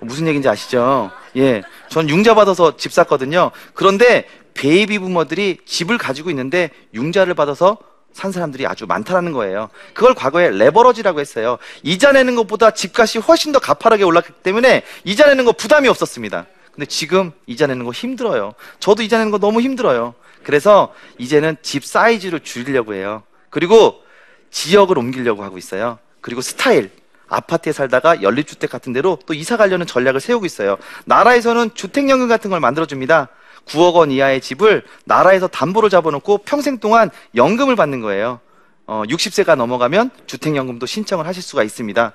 무슨 0.00 0.26
얘기인지 0.26 0.48
아시죠? 0.48 1.10
예. 1.36 1.62
전 1.88 2.08
융자 2.08 2.34
받아서 2.34 2.76
집 2.76 2.92
샀거든요. 2.92 3.50
그런데 3.74 4.28
베이비 4.54 4.98
부머들이 4.98 5.58
집을 5.64 5.98
가지고 5.98 6.30
있는데 6.30 6.70
융자를 6.94 7.34
받아서 7.34 7.78
산 8.12 8.30
사람들이 8.30 8.66
아주 8.66 8.86
많다라는 8.86 9.32
거예요. 9.32 9.70
그걸 9.94 10.14
과거에 10.14 10.50
레버리지라고 10.50 11.20
했어요. 11.20 11.58
이자 11.82 12.12
내는 12.12 12.34
것보다 12.34 12.72
집값이 12.72 13.18
훨씬 13.18 13.52
더 13.52 13.58
가파르게 13.58 14.04
올랐기 14.04 14.32
때문에 14.42 14.82
이자 15.04 15.26
내는 15.26 15.44
거 15.44 15.52
부담이 15.52 15.88
없었습니다. 15.88 16.46
근데 16.72 16.86
지금 16.86 17.32
이자 17.46 17.66
내는 17.66 17.84
거 17.84 17.92
힘들어요. 17.92 18.52
저도 18.80 19.02
이자 19.02 19.18
내는 19.18 19.30
거 19.30 19.38
너무 19.38 19.60
힘들어요. 19.60 20.14
그래서 20.42 20.92
이제는 21.18 21.56
집 21.62 21.84
사이즈를 21.84 22.40
줄이려고 22.40 22.94
해요. 22.94 23.22
그리고 23.50 24.02
지역을 24.50 24.98
옮기려고 24.98 25.42
하고 25.44 25.58
있어요. 25.58 25.98
그리고 26.20 26.40
스타일. 26.40 26.90
아파트에 27.28 27.72
살다가 27.72 28.20
연립주택 28.20 28.68
같은 28.68 28.92
데로 28.92 29.18
또 29.24 29.32
이사 29.32 29.56
가려는 29.56 29.86
전략을 29.86 30.20
세우고 30.20 30.44
있어요. 30.44 30.76
나라에서는 31.06 31.70
주택연금 31.72 32.28
같은 32.28 32.50
걸 32.50 32.60
만들어줍니다. 32.60 33.28
9억 33.66 33.94
원 33.94 34.10
이하의 34.10 34.40
집을 34.40 34.84
나라에서 35.04 35.48
담보로 35.48 35.88
잡아놓고 35.88 36.38
평생 36.38 36.78
동안 36.78 37.10
연금을 37.34 37.76
받는 37.76 38.00
거예요. 38.00 38.40
어, 38.86 39.02
60세가 39.06 39.54
넘어가면 39.56 40.10
주택연금도 40.26 40.86
신청을 40.86 41.26
하실 41.26 41.42
수가 41.42 41.62
있습니다. 41.62 42.12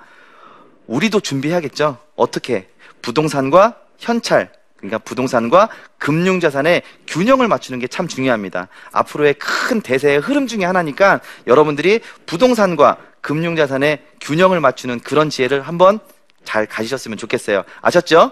우리도 0.87 1.19
준비해야겠죠. 1.19 1.97
어떻게? 2.15 2.69
부동산과 3.01 3.75
현찰, 3.97 4.51
그러니까 4.77 4.99
부동산과 4.99 5.69
금융자산의 5.97 6.83
균형을 7.07 7.47
맞추는 7.47 7.79
게 7.79 7.87
참 7.87 8.07
중요합니다. 8.07 8.67
앞으로의 8.91 9.33
큰 9.35 9.81
대세의 9.81 10.19
흐름 10.19 10.45
중에 10.47 10.65
하나니까 10.65 11.19
여러분들이 11.47 12.01
부동산과 12.25 12.97
금융자산의 13.21 14.03
균형을 14.21 14.59
맞추는 14.59 14.99
그런 14.99 15.29
지혜를 15.29 15.61
한번 15.61 15.99
잘 16.43 16.65
가지셨으면 16.65 17.17
좋겠어요. 17.17 17.63
아셨죠? 17.81 18.31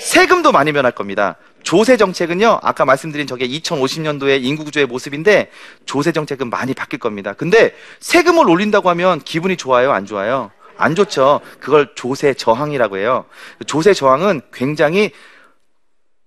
세금도 0.00 0.52
많이 0.52 0.72
변할 0.72 0.92
겁니다. 0.92 1.36
조세 1.64 1.96
정책은요, 1.96 2.60
아까 2.62 2.84
말씀드린 2.84 3.26
저게 3.26 3.48
2050년도의 3.48 4.44
인구 4.44 4.64
구조의 4.64 4.86
모습인데, 4.86 5.50
조세 5.86 6.12
정책은 6.12 6.50
많이 6.50 6.74
바뀔 6.74 7.00
겁니다. 7.00 7.32
근데 7.32 7.74
세금을 8.00 8.48
올린다고 8.48 8.88
하면 8.90 9.20
기분이 9.20 9.56
좋아요? 9.56 9.92
안 9.92 10.06
좋아요? 10.06 10.52
안 10.76 10.94
좋죠. 10.94 11.40
그걸 11.60 11.94
조세 11.94 12.34
저항이라고 12.34 12.98
해요. 12.98 13.24
조세 13.66 13.94
저항은 13.94 14.42
굉장히 14.52 15.10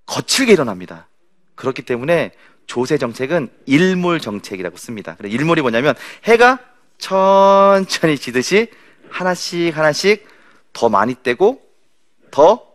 거칠게 0.05 0.53
일어납니다. 0.53 1.07
그렇기 1.55 1.83
때문에 1.83 2.31
조세 2.65 2.97
정책은 2.97 3.49
일몰 3.65 4.19
정책이라고 4.19 4.77
씁니다. 4.77 5.15
일몰이 5.23 5.61
뭐냐면 5.61 5.95
해가 6.25 6.59
천천히 6.97 8.17
지듯이 8.17 8.67
하나씩 9.09 9.77
하나씩 9.77 10.27
더 10.73 10.89
많이 10.89 11.15
떼고 11.21 11.61
더 12.31 12.65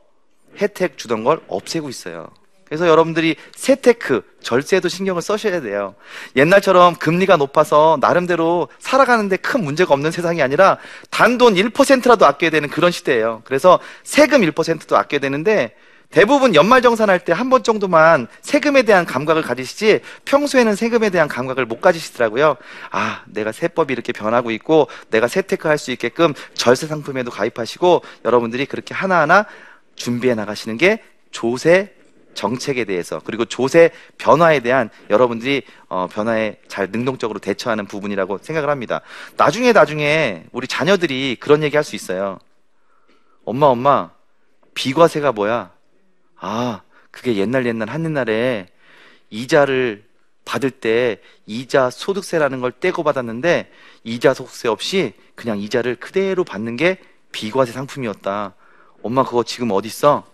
혜택 0.58 0.98
주던 0.98 1.24
걸 1.24 1.40
없애고 1.48 1.88
있어요. 1.88 2.28
그래서 2.72 2.88
여러분들이 2.88 3.36
세테크, 3.54 4.22
절세도 4.40 4.88
신경을 4.88 5.20
써셔야 5.20 5.60
돼요. 5.60 5.94
옛날처럼 6.36 6.94
금리가 6.94 7.36
높아서 7.36 7.98
나름대로 8.00 8.68
살아가는데 8.78 9.36
큰 9.36 9.62
문제가 9.62 9.92
없는 9.92 10.10
세상이 10.10 10.40
아니라 10.40 10.78
단돈 11.10 11.56
1%라도 11.56 12.24
아껴야 12.24 12.48
되는 12.48 12.70
그런 12.70 12.90
시대예요. 12.90 13.42
그래서 13.44 13.78
세금 14.04 14.40
1%도 14.40 14.96
아껴야 14.96 15.20
되는데 15.20 15.74
대부분 16.10 16.54
연말정산할 16.54 17.18
때 17.26 17.34
한 17.34 17.50
번 17.50 17.62
정도만 17.62 18.26
세금에 18.40 18.84
대한 18.84 19.04
감각을 19.04 19.42
가지시지 19.42 20.00
평소에는 20.24 20.74
세금에 20.74 21.10
대한 21.10 21.28
감각을 21.28 21.66
못 21.66 21.82
가지시더라고요. 21.82 22.56
아, 22.90 23.22
내가 23.26 23.52
세법이 23.52 23.92
이렇게 23.92 24.14
변하고 24.14 24.50
있고 24.50 24.88
내가 25.10 25.28
세테크 25.28 25.68
할 25.68 25.76
수 25.76 25.90
있게끔 25.90 26.32
절세 26.54 26.86
상품에도 26.86 27.30
가입하시고 27.30 28.02
여러분들이 28.24 28.64
그렇게 28.64 28.94
하나하나 28.94 29.44
준비해 29.94 30.34
나가시는 30.34 30.78
게 30.78 31.02
조세 31.32 31.92
정책에 32.34 32.84
대해서 32.84 33.20
그리고 33.24 33.44
조세 33.44 33.90
변화에 34.18 34.60
대한 34.60 34.90
여러분들이 35.10 35.62
어, 35.88 36.08
변화에 36.10 36.56
잘 36.68 36.90
능동적으로 36.90 37.38
대처하는 37.38 37.86
부분이라고 37.86 38.38
생각을 38.38 38.70
합니다. 38.70 39.00
나중에 39.36 39.72
나중에 39.72 40.44
우리 40.52 40.66
자녀들이 40.66 41.36
그런 41.40 41.62
얘기 41.62 41.76
할 41.76 41.84
수 41.84 41.96
있어요. 41.96 42.38
엄마 43.44 43.66
엄마 43.66 44.10
비과세가 44.74 45.32
뭐야? 45.32 45.72
아 46.36 46.82
그게 47.10 47.36
옛날 47.36 47.66
옛날 47.66 47.90
한옛날에 47.90 48.68
이자를 49.30 50.04
받을 50.44 50.70
때 50.70 51.20
이자 51.46 51.90
소득세라는 51.90 52.60
걸 52.60 52.72
떼고 52.72 53.02
받았는데 53.02 53.70
이자 54.04 54.34
소득세 54.34 54.68
없이 54.68 55.12
그냥 55.34 55.58
이자를 55.58 55.96
그대로 55.96 56.44
받는 56.44 56.76
게 56.76 56.98
비과세 57.32 57.72
상품이었다. 57.72 58.54
엄마 59.02 59.24
그거 59.24 59.42
지금 59.42 59.70
어디 59.72 59.88
있어? 59.88 60.24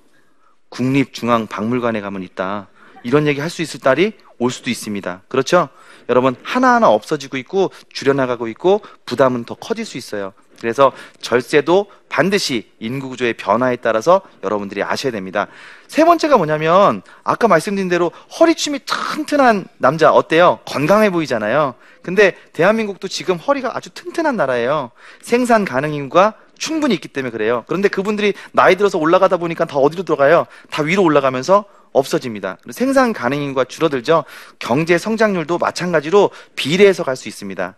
국립중앙박물관에 0.69 2.01
가면 2.01 2.23
있다. 2.23 2.69
이런 3.03 3.27
얘기 3.27 3.41
할 3.41 3.51
수 3.51 3.63
있을 3.63 3.81
딸이 3.81 4.13
올 4.39 4.51
수도 4.51 4.71
있습니다. 4.71 5.23
그렇죠? 5.29 5.69
여러분, 6.09 6.37
하나하나 6.43 6.89
없어지고 6.89 7.37
있고, 7.39 7.71
줄여나가고 7.93 8.49
있고, 8.49 8.81
부담은 9.05 9.45
더 9.45 9.55
커질 9.55 9.85
수 9.85 9.99
있어요. 9.99 10.33
그래서 10.61 10.93
절세도 11.21 11.87
반드시 12.09 12.71
인구구조의 12.81 13.35
변화에 13.35 13.77
따라서 13.77 14.23
여러분들이 14.43 14.83
아셔야 14.83 15.13
됩니다. 15.13 15.47
세 15.87 16.05
번째가 16.05 16.37
뭐냐면, 16.37 17.03
아까 17.25 17.47
말씀드린 17.47 17.89
대로 17.89 18.11
허리춤이 18.39 18.81
튼튼한 18.85 19.67
남자 19.79 20.11
어때요? 20.11 20.61
건강해 20.65 21.11
보이잖아요. 21.11 21.75
근데 22.03 22.37
대한민국도 22.53 23.07
지금 23.09 23.37
허리가 23.37 23.77
아주 23.77 23.91
튼튼한 23.91 24.37
나라예요. 24.37 24.91
생산 25.21 25.65
가능 25.65 25.95
인구가 25.95 26.35
충분히 26.59 26.95
있기 26.95 27.09
때문에 27.09 27.31
그래요. 27.31 27.65
그런데 27.67 27.88
그분들이 27.88 28.35
나이 28.53 28.77
들어서 28.77 28.99
올라가다 28.99 29.38
보니까 29.38 29.65
다 29.65 29.79
어디로 29.79 30.03
들어가요? 30.03 30.47
다 30.71 30.83
위로 30.83 31.03
올라가면서 31.03 31.65
없어집니다. 31.93 32.59
생산 32.71 33.12
가능 33.12 33.41
인구가 33.41 33.65
줄어들죠. 33.65 34.25
경제 34.59 34.99
성장률도 34.99 35.59
마찬가지로 35.59 36.31
비례해서 36.55 37.05
갈 37.05 37.17
수 37.17 37.29
있습니다. 37.29 37.75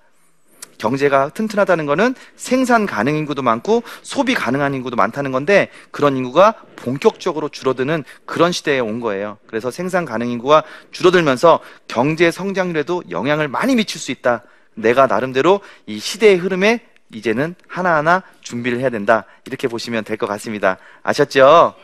경제가 0.77 1.29
튼튼하다는 1.35 1.87
것은 1.87 2.15
생산 2.37 2.87
가능 2.87 3.15
인구도 3.15 3.43
많고 3.43 3.83
소비 4.03 4.35
가능한 4.35 4.75
인구도 4.75 4.97
많다는 4.97 5.31
건데 5.31 5.69
그런 5.91 6.17
인구가 6.17 6.55
본격적으로 6.77 7.51
줄어드는 7.51 8.03
그런 8.25 8.51
시대에 8.51 8.81
온 8.81 9.01
거예요. 9.01 9.37
그래서 9.47 9.71
생산 9.71 10.07
가능 10.07 10.29
인구가 10.29 10.63
줄어들면서 10.91 11.61
경제 11.87 12.31
성장률에도 12.31 13.05
영향을 13.11 13.47
많이 13.49 13.77
미칠 13.77 14.01
수 14.01 14.11
있다. 14.11 14.43
내가 14.75 15.07
나름대로 15.07 15.61
이 15.87 15.99
시대의 15.99 16.37
흐름에 16.37 16.81
이제는 17.15 17.55
하나하나 17.67 18.23
준비를 18.43 18.81
해야 18.81 18.91
된다. 18.91 19.25
이렇게 19.47 19.69
보시면 19.69 20.05
될 20.05 20.17
것 20.17 20.27
같습니다. 20.27 20.79
아셨죠? 21.03 21.75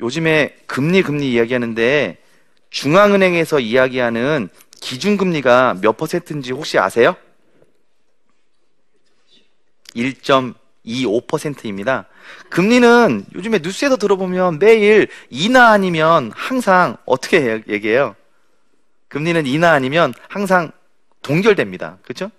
요즘에 0.00 0.56
금리 0.66 1.02
금리 1.02 1.32
이야기하는데 1.32 2.18
중앙은행에서 2.70 3.60
이야기하는 3.60 4.48
기준금리가 4.80 5.78
몇 5.82 5.96
퍼센트인지 5.96 6.52
혹시 6.52 6.78
아세요? 6.78 7.14
1.25%입니다. 9.94 12.06
금리는 12.48 13.26
요즘에 13.34 13.58
뉴스에도 13.62 13.96
들어보면 13.96 14.58
매일 14.58 15.08
인하 15.28 15.72
아니면 15.72 16.32
항상 16.34 16.96
어떻게 17.04 17.62
얘기해요? 17.68 18.14
금리는 19.08 19.46
인하 19.46 19.72
아니면 19.72 20.14
항상 20.28 20.70
동결됩니다. 21.22 21.98
그렇죠? 22.02 22.30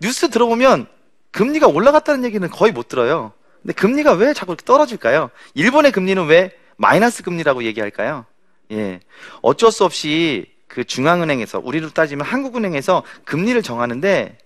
뉴스 0.00 0.30
들어보면 0.30 0.86
금리가 1.34 1.66
올라갔다는 1.66 2.24
얘기는 2.24 2.48
거의 2.48 2.72
못 2.72 2.88
들어요. 2.88 3.32
근데 3.62 3.74
금리가 3.74 4.12
왜 4.12 4.32
자꾸 4.32 4.52
이렇게 4.52 4.64
떨어질까요? 4.64 5.30
일본의 5.54 5.90
금리는 5.92 6.24
왜 6.26 6.52
마이너스 6.76 7.22
금리라고 7.22 7.64
얘기할까요? 7.64 8.24
예. 8.70 9.00
어쩔 9.42 9.72
수 9.72 9.84
없이 9.84 10.46
그 10.68 10.84
중앙은행에서, 10.84 11.60
우리로 11.62 11.90
따지면 11.90 12.24
한국은행에서 12.24 13.02
금리를 13.24 13.60
정하는데, 13.62 14.38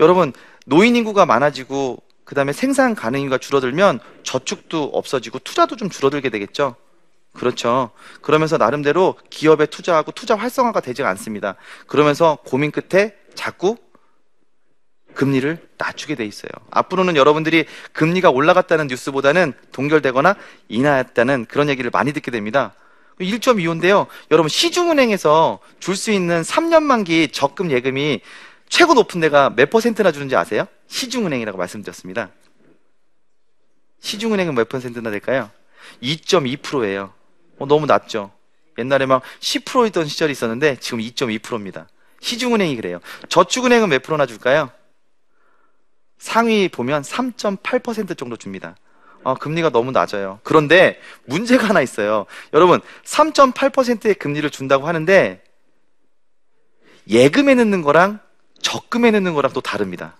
여러분, 0.00 0.32
노인 0.66 0.96
인구가 0.96 1.24
많아지고, 1.24 2.02
그 2.24 2.34
다음에 2.34 2.52
생산 2.52 2.94
가능 2.94 3.20
인구가 3.20 3.38
줄어들면 3.38 4.00
저축도 4.22 4.90
없어지고 4.92 5.38
투자도 5.38 5.76
좀 5.76 5.88
줄어들게 5.88 6.28
되겠죠? 6.28 6.76
그렇죠. 7.32 7.90
그러면서 8.20 8.58
나름대로 8.58 9.14
기업에 9.30 9.64
투자하고 9.64 10.12
투자 10.12 10.36
활성화가 10.36 10.80
되지가 10.80 11.08
않습니다. 11.08 11.54
그러면서 11.86 12.36
고민 12.44 12.70
끝에 12.70 13.14
자꾸 13.34 13.78
금리를 15.18 15.58
낮추게 15.78 16.14
돼 16.14 16.24
있어요. 16.24 16.50
앞으로는 16.70 17.16
여러분들이 17.16 17.64
금리가 17.92 18.30
올라갔다는 18.30 18.86
뉴스보다는 18.86 19.52
동결되거나 19.72 20.36
인하했다는 20.68 21.46
그런 21.46 21.68
얘기를 21.68 21.90
많이 21.90 22.12
듣게 22.12 22.30
됩니다. 22.30 22.72
1.25인데요. 23.20 24.06
여러분 24.30 24.48
시중은행에서 24.48 25.58
줄 25.80 25.96
수 25.96 26.12
있는 26.12 26.42
3년 26.42 26.84
만기 26.84 27.30
적금 27.32 27.72
예금이 27.72 28.20
최고 28.68 28.94
높은 28.94 29.18
데가 29.18 29.50
몇 29.50 29.70
퍼센트나 29.70 30.12
주는지 30.12 30.36
아세요? 30.36 30.68
시중은행이라고 30.86 31.58
말씀드렸습니다. 31.58 32.30
시중은행은 33.98 34.54
몇 34.54 34.68
퍼센트나 34.68 35.10
될까요? 35.10 35.50
2.2%예요. 36.00 37.12
어, 37.58 37.66
너무 37.66 37.86
낮죠. 37.86 38.30
옛날에 38.78 39.06
막 39.06 39.22
10%있던 39.40 40.06
시절이 40.06 40.30
있었는데 40.30 40.76
지금 40.78 41.00
2.2%입니다. 41.00 41.88
시중은행이 42.20 42.76
그래요. 42.76 43.00
저축은행은 43.28 43.88
몇 43.88 44.04
프로나 44.04 44.24
줄까요? 44.26 44.70
상위 46.18 46.68
보면 46.68 47.02
3.8% 47.02 48.16
정도 48.16 48.36
줍니다. 48.36 48.76
어, 49.22 49.34
금리가 49.34 49.70
너무 49.70 49.90
낮아요. 49.92 50.40
그런데 50.42 51.00
문제가 51.24 51.68
하나 51.68 51.80
있어요. 51.80 52.26
여러분, 52.52 52.80
3.8%의 53.04 54.14
금리를 54.14 54.48
준다고 54.50 54.86
하는데 54.86 55.42
예금에 57.08 57.54
넣는 57.54 57.82
거랑 57.82 58.20
적금에 58.60 59.10
넣는 59.12 59.34
거랑 59.34 59.52
또 59.52 59.60
다릅니다. 59.60 60.16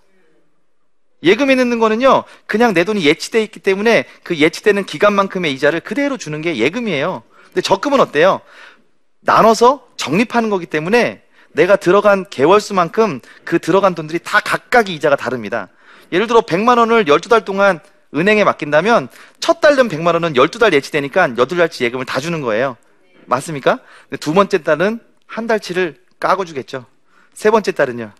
예금에 1.22 1.54
넣는 1.56 1.78
거는요, 1.78 2.24
그냥 2.46 2.74
내 2.74 2.84
돈이 2.84 3.04
예치돼 3.04 3.42
있기 3.42 3.60
때문에 3.60 4.04
그 4.22 4.36
예치되는 4.36 4.84
기간만큼의 4.84 5.52
이자를 5.54 5.80
그대로 5.80 6.16
주는 6.16 6.40
게 6.40 6.56
예금이에요. 6.56 7.22
근데 7.46 7.60
적금은 7.60 8.00
어때요? 8.00 8.40
나눠서 9.20 9.86
적립하는 9.96 10.48
거기 10.48 10.66
때문에 10.66 11.22
내가 11.52 11.76
들어간 11.76 12.24
개월수만큼 12.30 13.20
그 13.44 13.58
들어간 13.58 13.94
돈들이 13.94 14.20
다 14.20 14.40
각각의 14.40 14.94
이자가 14.94 15.16
다릅니다. 15.16 15.68
예를 16.12 16.26
들어 16.26 16.40
100만 16.40 16.78
원을 16.78 17.04
12달 17.04 17.44
동안 17.44 17.80
은행에 18.14 18.44
맡긴다면 18.44 19.08
첫 19.40 19.60
달은 19.60 19.88
100만 19.88 20.14
원은 20.14 20.32
12달 20.32 20.72
예치되니까 20.72 21.28
8달치 21.28 21.84
예금을 21.84 22.06
다 22.06 22.20
주는 22.20 22.40
거예요. 22.40 22.76
맞습니까? 23.26 23.80
두 24.20 24.32
번째 24.32 24.62
달은 24.62 25.00
한 25.26 25.46
달치를 25.46 25.96
까고 26.18 26.44
주겠죠. 26.44 26.86
세 27.34 27.50
번째 27.50 27.72
달은요. 27.72 28.12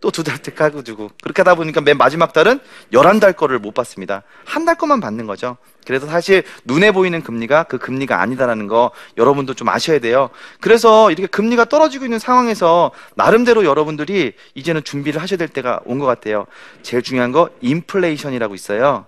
또 0.00 0.10
두 0.10 0.24
달째 0.24 0.50
까고 0.52 0.82
주고. 0.82 1.10
그렇게 1.22 1.42
하다 1.42 1.54
보니까 1.56 1.80
맨 1.82 1.96
마지막 1.98 2.32
달은 2.32 2.60
11달 2.92 3.36
거를 3.36 3.58
못 3.58 3.74
받습니다. 3.74 4.22
한 4.44 4.64
달 4.64 4.74
거만 4.76 5.00
받는 5.00 5.26
거죠. 5.26 5.56
그래서 5.86 6.06
사실 6.06 6.42
눈에 6.64 6.90
보이는 6.92 7.22
금리가 7.22 7.64
그 7.64 7.78
금리가 7.78 8.20
아니다라는 8.20 8.66
거 8.66 8.92
여러분도 9.16 9.54
좀 9.54 9.68
아셔야 9.68 9.98
돼요. 9.98 10.30
그래서 10.60 11.10
이렇게 11.10 11.26
금리가 11.26 11.66
떨어지고 11.66 12.04
있는 12.04 12.18
상황에서 12.18 12.92
나름대로 13.14 13.64
여러분들이 13.64 14.32
이제는 14.54 14.84
준비를 14.84 15.20
하셔야 15.20 15.36
될 15.38 15.48
때가 15.48 15.80
온 15.84 15.98
것 16.00 16.06
같아요. 16.06 16.46
제일 16.82 17.02
중요한 17.02 17.30
거 17.32 17.50
인플레이션이라고 17.60 18.54
있어요. 18.54 19.06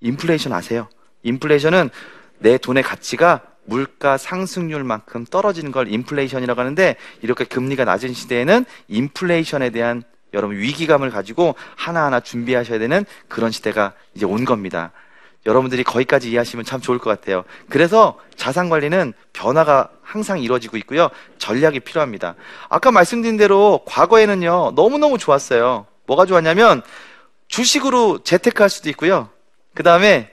인플레이션 0.00 0.52
아세요? 0.52 0.88
인플레이션은 1.22 1.90
내 2.38 2.58
돈의 2.58 2.82
가치가 2.82 3.42
물가 3.64 4.16
상승률만큼 4.16 5.26
떨어지는 5.26 5.72
걸 5.72 5.88
인플레이션이라고 5.88 6.60
하는데 6.60 6.96
이렇게 7.22 7.44
금리가 7.44 7.84
낮은 7.84 8.12
시대에는 8.12 8.64
인플레이션에 8.88 9.70
대한 9.70 10.02
여러분 10.34 10.56
위기감을 10.56 11.10
가지고 11.10 11.54
하나하나 11.76 12.20
준비하셔야 12.20 12.78
되는 12.78 13.04
그런 13.28 13.50
시대가 13.50 13.92
이제 14.14 14.24
온 14.26 14.44
겁니다. 14.44 14.92
여러분들이 15.44 15.82
거기까지 15.82 16.30
이해하시면 16.30 16.64
참 16.64 16.80
좋을 16.80 16.98
것 16.98 17.10
같아요. 17.10 17.44
그래서 17.68 18.18
자산 18.36 18.68
관리는 18.68 19.12
변화가 19.32 19.90
항상 20.02 20.40
이루어지고 20.40 20.76
있고요. 20.78 21.10
전략이 21.38 21.80
필요합니다. 21.80 22.36
아까 22.68 22.92
말씀드린 22.92 23.36
대로 23.36 23.82
과거에는요, 23.86 24.72
너무너무 24.76 25.18
좋았어요. 25.18 25.86
뭐가 26.06 26.26
좋았냐면, 26.26 26.82
주식으로 27.48 28.22
재테크할 28.22 28.70
수도 28.70 28.88
있고요. 28.90 29.30
그 29.74 29.82
다음에 29.82 30.32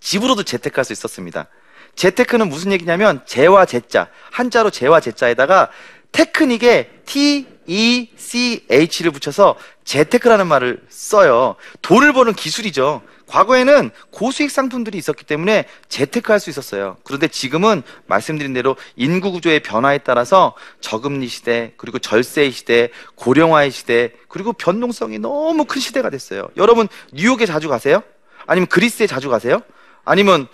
집으로도 0.00 0.42
재테크할 0.42 0.84
수 0.84 0.92
있었습니다. 0.92 1.46
재테크는 1.96 2.48
무슨 2.48 2.72
얘기냐면, 2.72 3.20
재와 3.26 3.64
재자, 3.64 4.08
한자로 4.30 4.70
재와 4.70 5.00
재자에다가 5.00 5.70
테크닉에 6.12 6.90
T, 7.06 7.46
E 7.66 8.10
C 8.16 8.66
H를 8.68 9.12
붙여서 9.12 9.56
재테크라는 9.84 10.48
말을 10.48 10.82
써요. 10.88 11.54
돈을 11.82 12.12
버는 12.12 12.32
기술이죠. 12.32 13.02
과거에는 13.28 13.92
고수익 14.10 14.50
상품들이 14.50 14.98
있었기 14.98 15.24
때문에 15.24 15.66
재테크할 15.88 16.40
수 16.40 16.50
있었어요. 16.50 16.96
그런데 17.04 17.28
지금은 17.28 17.84
말씀드린 18.06 18.52
대로 18.52 18.74
인구 18.96 19.30
구조의 19.30 19.60
변화에 19.60 19.98
따라서 19.98 20.54
저금리 20.80 21.28
시대, 21.28 21.72
그리고 21.76 22.00
절세 22.00 22.50
시대, 22.50 22.90
고령화의 23.14 23.70
시대, 23.70 24.14
그리고 24.26 24.52
변동성이 24.52 25.20
너무 25.20 25.64
큰 25.64 25.80
시대가 25.80 26.10
됐어요. 26.10 26.48
여러분 26.56 26.88
뉴욕에 27.12 27.46
자주 27.46 27.68
가세요? 27.68 28.02
아니면 28.46 28.66
그리스에 28.66 29.06
자주 29.06 29.28
가세요? 29.28 29.62
아니면 30.04 30.48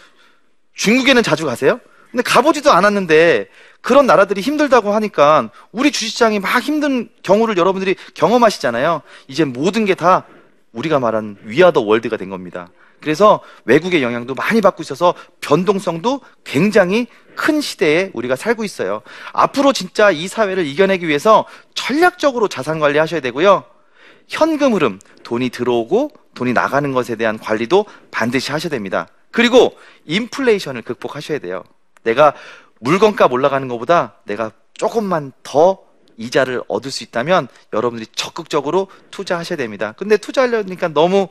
중국에는 0.77 1.23
자주 1.23 1.45
가세요? 1.47 1.81
근데 2.11 2.23
가보지도 2.23 2.71
않았는데 2.71 3.49
그런 3.81 4.07
나라들이 4.07 4.41
힘들다고 4.41 4.93
하니까 4.95 5.51
우리 5.73 5.91
주식시장이 5.91 6.39
막 6.39 6.63
힘든 6.63 7.09
경우를 7.23 7.57
여러분들이 7.57 7.97
경험하시잖아요. 8.15 9.03
이제 9.29 9.45
모든 9.45 9.85
게 9.85 9.95
다 9.95 10.27
우리가 10.73 11.01
말한 11.01 11.39
위아더 11.43 11.81
월드가 11.81 12.17
된 12.17 12.29
겁니다. 12.31 12.69
그래서 13.01 13.41
외국의 13.65 14.03
영향도 14.03 14.35
많이 14.35 14.61
받고 14.61 14.83
있어서 14.83 15.15
변동성도 15.41 16.21
굉장히 16.45 17.07
큰 17.35 17.61
시대에 17.61 18.11
우리가 18.15 18.37
살고 18.37 18.65
있어요. 18.65 19.03
앞으로 19.33 19.73
진짜 19.73 20.11
이 20.11 20.29
사회를 20.29 20.67
이겨내기 20.67 21.07
위해서 21.09 21.47
전략적으로 21.75 22.49
자산 22.49 22.79
관리 22.79 22.99
하셔야 22.99 23.21
되고요. 23.21 23.65
현금 24.29 24.75
흐름, 24.75 24.99
돈이 25.23 25.51
들어오고 25.51 26.11
돈이 26.35 26.53
나가는 26.53 26.93
것에 26.93 27.17
대한 27.17 27.39
관리도 27.39 27.87
반드시 28.11 28.53
하셔야 28.53 28.71
됩니다. 28.71 29.09
그리고 29.37 29.77
인플레이션을 30.07 30.81
극복하셔야 30.81 31.41
돼요. 31.41 31.63
내가 32.05 32.33
물건값 32.81 33.31
올라가는 33.31 33.69
것보다 33.69 34.15
내가 34.25 34.51
조금만 34.73 35.31
더 35.43 35.79
이자를 36.17 36.63
얻을 36.69 36.91
수 36.91 37.05
있다면 37.05 37.49
여러분들이 37.75 38.07
적극적으로 38.15 38.89
투자하셔야 39.11 39.59
됩니다. 39.59 39.93
근데 39.99 40.17
투자하려니까 40.17 40.89
너무 40.89 41.29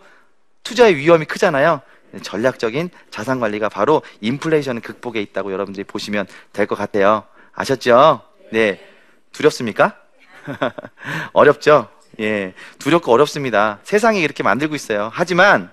투자의 0.61 0.97
위험이 0.97 1.25
크잖아요. 1.25 1.81
전략적인 2.21 2.91
자산 3.09 3.39
관리가 3.39 3.69
바로 3.69 4.03
인플레이션 4.21 4.81
극복에 4.81 5.19
있다고 5.23 5.51
여러분들이 5.51 5.83
보시면 5.83 6.27
될 6.53 6.67
것 6.67 6.75
같아요. 6.75 7.23
아셨죠? 7.53 8.21
네. 8.51 8.87
두렵습니까? 9.31 9.97
어렵죠? 11.33 11.89
예. 12.19 12.53
두렵고 12.77 13.11
어렵습니다. 13.11 13.79
세상이 13.81 14.21
이렇게 14.21 14.43
만들고 14.43 14.75
있어요. 14.75 15.09
하지만 15.11 15.71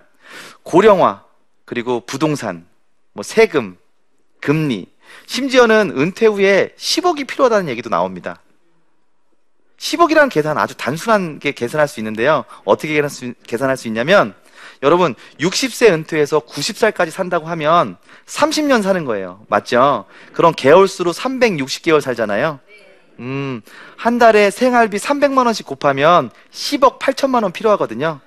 고령화, 0.63 1.25
그리고 1.73 2.01
부동산, 2.01 2.67
뭐 3.15 3.23
세금, 3.23 3.79
금리, 4.43 4.89
심지어는 5.25 5.95
은퇴 5.97 6.27
후에 6.27 6.75
10억이 6.77 7.27
필요하다는 7.27 7.71
얘기도 7.71 7.89
나옵니다. 7.89 8.43
10억이라는 9.79 10.31
계산 10.31 10.59
아주 10.59 10.77
단순하게 10.77 11.53
계산할 11.53 11.89
수 11.89 11.99
있는데요. 12.01 12.45
어떻게 12.67 12.89
계산할 12.93 13.09
수, 13.09 13.33
계산할 13.47 13.79
수 13.79 13.89
있냐면 13.89 14.35
여러분 14.83 15.15
60세 15.41 15.91
은퇴해서 15.93 16.41
90살까지 16.41 17.09
산다고 17.09 17.47
하면 17.47 17.97
30년 18.27 18.83
사는 18.83 19.03
거예요. 19.07 19.47
맞죠? 19.49 20.05
그럼 20.35 20.53
개월수로 20.55 21.15
360개월 21.15 22.03
살잖아요. 22.03 22.61
음, 23.21 23.63
한 23.97 24.19
달에 24.19 24.51
생활비 24.51 24.99
300만 24.99 25.47
원씩 25.47 25.65
곱하면 25.65 26.33
10억 26.51 26.99
8천만 26.99 27.45
원 27.45 27.51
필요하거든요. 27.51 28.21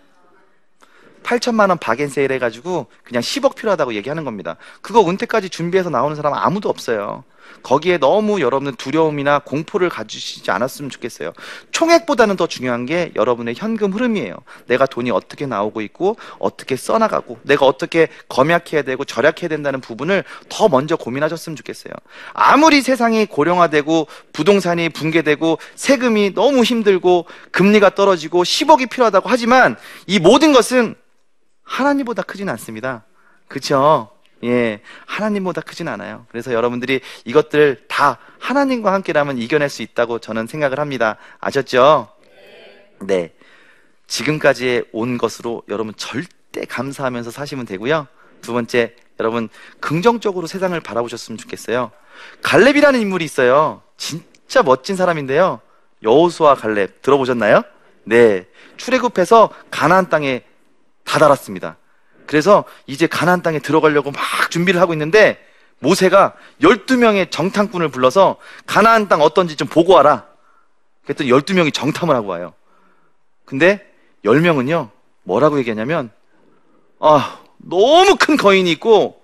8천만 1.26 1.70
원 1.70 1.78
바겐세일 1.80 2.32
해가지고 2.34 2.86
그냥 3.04 3.22
10억 3.22 3.56
필요하다고 3.56 3.96
얘기하는 3.96 4.24
겁니다. 4.24 4.58
그거 4.82 5.02
은퇴까지 5.10 5.50
준비해서 5.50 5.90
나오는 5.90 6.16
사람 6.16 6.34
아무도 6.34 6.70
없어요. 6.70 7.24
거기에 7.64 7.98
너무 7.98 8.42
여러분은 8.42 8.76
두려움이나 8.76 9.40
공포를 9.40 9.90
가지시지 9.90 10.50
않았으면 10.52 10.92
좋겠어요. 10.92 11.34
총액보다는 11.72 12.36
더 12.36 12.48
중요한 12.48 12.86
게 12.86 13.12
여러분의 13.16 13.56
현금 13.58 13.92
흐름이에요. 13.92 14.36
내가 14.68 14.86
돈이 14.86 15.10
어떻게 15.12 15.46
나오고 15.46 15.82
있고 15.82 16.16
어떻게 16.38 16.76
써나가고 16.76 17.40
내가 17.44 17.66
어떻게 17.66 18.08
검약해야 18.30 18.84
되고 18.84 19.04
절약해야 19.04 19.50
된다는 19.50 19.82
부분을 19.82 20.24
더 20.50 20.70
먼저 20.70 20.96
고민하셨으면 20.96 21.56
좋겠어요. 21.56 21.94
아무리 22.34 22.82
세상이 22.82 23.26
고령화되고 23.26 24.08
부동산이 24.34 24.90
붕괴되고 24.90 25.58
세금이 25.76 26.34
너무 26.36 26.64
힘들고 26.64 27.26
금리가 27.52 27.96
떨어지고 27.96 28.44
10억이 28.44 28.90
필요하다고 28.92 29.30
하지만 29.30 29.76
이 30.06 30.20
모든 30.20 30.54
것은 30.54 30.96
하나님보다 31.66 32.24
크진 32.24 32.48
않습니다. 32.50 33.04
그쵸? 33.48 34.10
예, 34.44 34.82
하나님보다 35.06 35.62
크진 35.62 35.88
않아요. 35.88 36.26
그래서 36.30 36.54
여러분들이 36.54 37.02
이것들 37.26 37.86
다 37.88 38.20
하나님과 38.40 38.94
함께라면 38.94 39.38
이겨낼 39.38 39.70
수 39.70 39.82
있다고 39.82 40.20
저는 40.20 40.48
생각을 40.48 40.80
합니다. 40.80 41.18
아셨죠? 41.40 42.10
네. 43.02 43.34
지금까지 44.08 44.84
온 44.92 45.18
것으로 45.18 45.64
여러분 45.68 45.94
절대 45.98 46.66
감사하면서 46.66 47.32
사시면 47.32 47.66
되고요. 47.66 48.08
두 48.42 48.54
번째, 48.54 48.94
여러분 49.20 49.50
긍정적으로 49.80 50.46
세상을 50.48 50.80
바라보셨으면 50.80 51.38
좋겠어요. 51.38 51.92
갈렙이라는 52.44 53.00
인물이 53.00 53.26
있어요. 53.26 53.82
진짜 53.98 54.62
멋진 54.62 54.96
사람인데요. 54.96 55.60
여호수아 56.04 56.56
갈렙 56.56 57.02
들어보셨나요? 57.02 57.64
네. 58.04 58.46
출애굽해서 58.78 59.50
가나안 59.72 60.10
땅에 60.10 60.44
다다랐습니다. 61.06 61.78
그래서 62.28 62.66
이제 62.88 63.08
가나안 63.08 63.42
땅에 63.42 63.60
들어가려고 63.60 64.12
막 64.12 64.22
준비를 64.50 64.82
하고 64.82 64.94
있는데 64.94 65.40
모세가 65.80 66.34
12명의 66.62 67.32
정탐꾼을 67.32 67.90
불러서 67.90 68.38
가나안 68.66 69.08
땅 69.08 69.22
어떤지 69.22 69.56
좀 69.56 69.68
보고 69.68 69.94
와라. 69.94 70.26
그랬더니 71.04 71.30
12명이 71.30 71.74
정탐을 71.74 72.16
하고 72.16 72.30
와요. 72.30 72.54
근데 73.46 73.86
10명은요. 74.26 74.90
뭐라고 75.24 75.58
얘기하냐면 75.60 76.12
아, 77.00 77.40
너무 77.58 78.16
큰 78.20 78.38
거인이 78.38 78.70
있고 78.72 79.22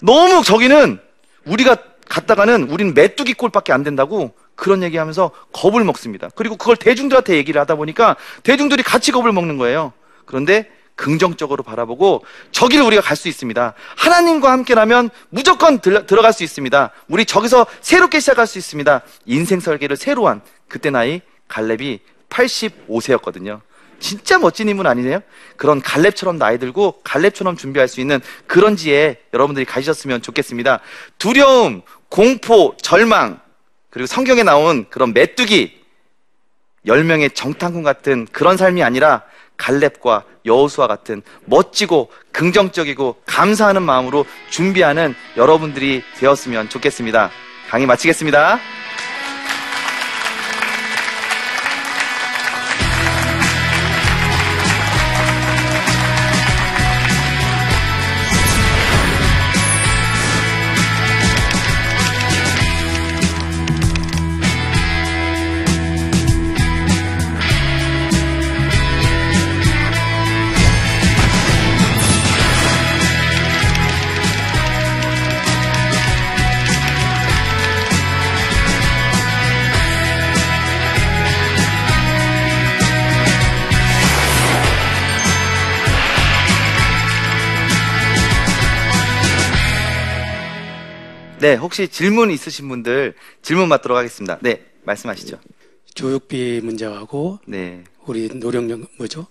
너무 0.00 0.42
저기는 0.42 1.00
우리가 1.46 1.76
갔다가는 2.08 2.70
우리는 2.70 2.94
메뚜기 2.94 3.34
꼴밖에 3.34 3.72
안 3.72 3.82
된다고 3.82 4.34
그런 4.54 4.82
얘기하면서 4.82 5.30
겁을 5.52 5.84
먹습니다. 5.84 6.28
그리고 6.34 6.56
그걸 6.56 6.76
대중들한테 6.76 7.36
얘기를 7.36 7.60
하다 7.60 7.76
보니까 7.76 8.16
대중들이 8.42 8.82
같이 8.82 9.10
겁을 9.12 9.32
먹는 9.32 9.56
거예요. 9.58 9.92
그런데 10.26 10.70
긍정적으로 10.96 11.62
바라보고 11.62 12.24
저기를 12.52 12.84
우리가 12.84 13.02
갈 13.02 13.16
수 13.16 13.28
있습니다. 13.28 13.74
하나님과 13.96 14.50
함께라면 14.52 15.10
무조건 15.30 15.80
들, 15.80 16.06
들어갈 16.06 16.32
수 16.32 16.44
있습니다. 16.44 16.90
우리 17.08 17.24
저기서 17.24 17.66
새롭게 17.80 18.20
시작할 18.20 18.46
수 18.46 18.58
있습니다. 18.58 19.02
인생 19.26 19.60
설계를 19.60 19.96
새로 19.96 20.28
한 20.28 20.40
그때 20.68 20.90
나이 20.90 21.20
갈렙이 21.48 22.00
85세였거든요. 22.28 23.60
진짜 24.00 24.38
멋진 24.38 24.68
인물 24.68 24.86
아니네요? 24.86 25.20
그런 25.56 25.80
갈렙처럼 25.80 26.38
나이 26.38 26.58
들고 26.58 27.00
갈렙처럼 27.04 27.56
준비할 27.56 27.88
수 27.88 28.00
있는 28.00 28.20
그런 28.46 28.76
지에 28.76 29.18
여러분들이 29.32 29.64
가지셨으면 29.64 30.20
좋겠습니다. 30.20 30.80
두려움, 31.18 31.82
공포, 32.08 32.76
절망, 32.76 33.40
그리고 33.90 34.06
성경에 34.06 34.42
나온 34.42 34.86
그런 34.90 35.14
메뚜기, 35.14 35.82
10명의 36.86 37.34
정탐꾼 37.34 37.82
같은 37.82 38.26
그런 38.30 38.56
삶이 38.56 38.82
아니라 38.82 39.22
갈렙과 39.56 40.24
여호수아 40.44 40.86
같은 40.86 41.22
멋지고 41.44 42.10
긍정적이고 42.32 43.16
감사하는 43.26 43.82
마음으로 43.82 44.26
준비하는 44.50 45.14
여러분들이 45.36 46.02
되었으면 46.18 46.68
좋겠습니다. 46.68 47.30
강의 47.68 47.86
마치겠습니다. 47.86 48.58
네, 91.44 91.56
혹시 91.56 91.88
질문 91.88 92.30
있으신 92.30 92.70
분들 92.70 93.12
질문 93.42 93.68
받도록 93.68 93.98
하겠습니다. 93.98 94.38
네, 94.40 94.64
말씀하시죠. 94.84 95.38
교육비 95.94 96.62
문제하고 96.64 97.38
네, 97.44 97.84
우리 98.06 98.30
노령연 98.32 98.86
뭐죠? 98.96 99.26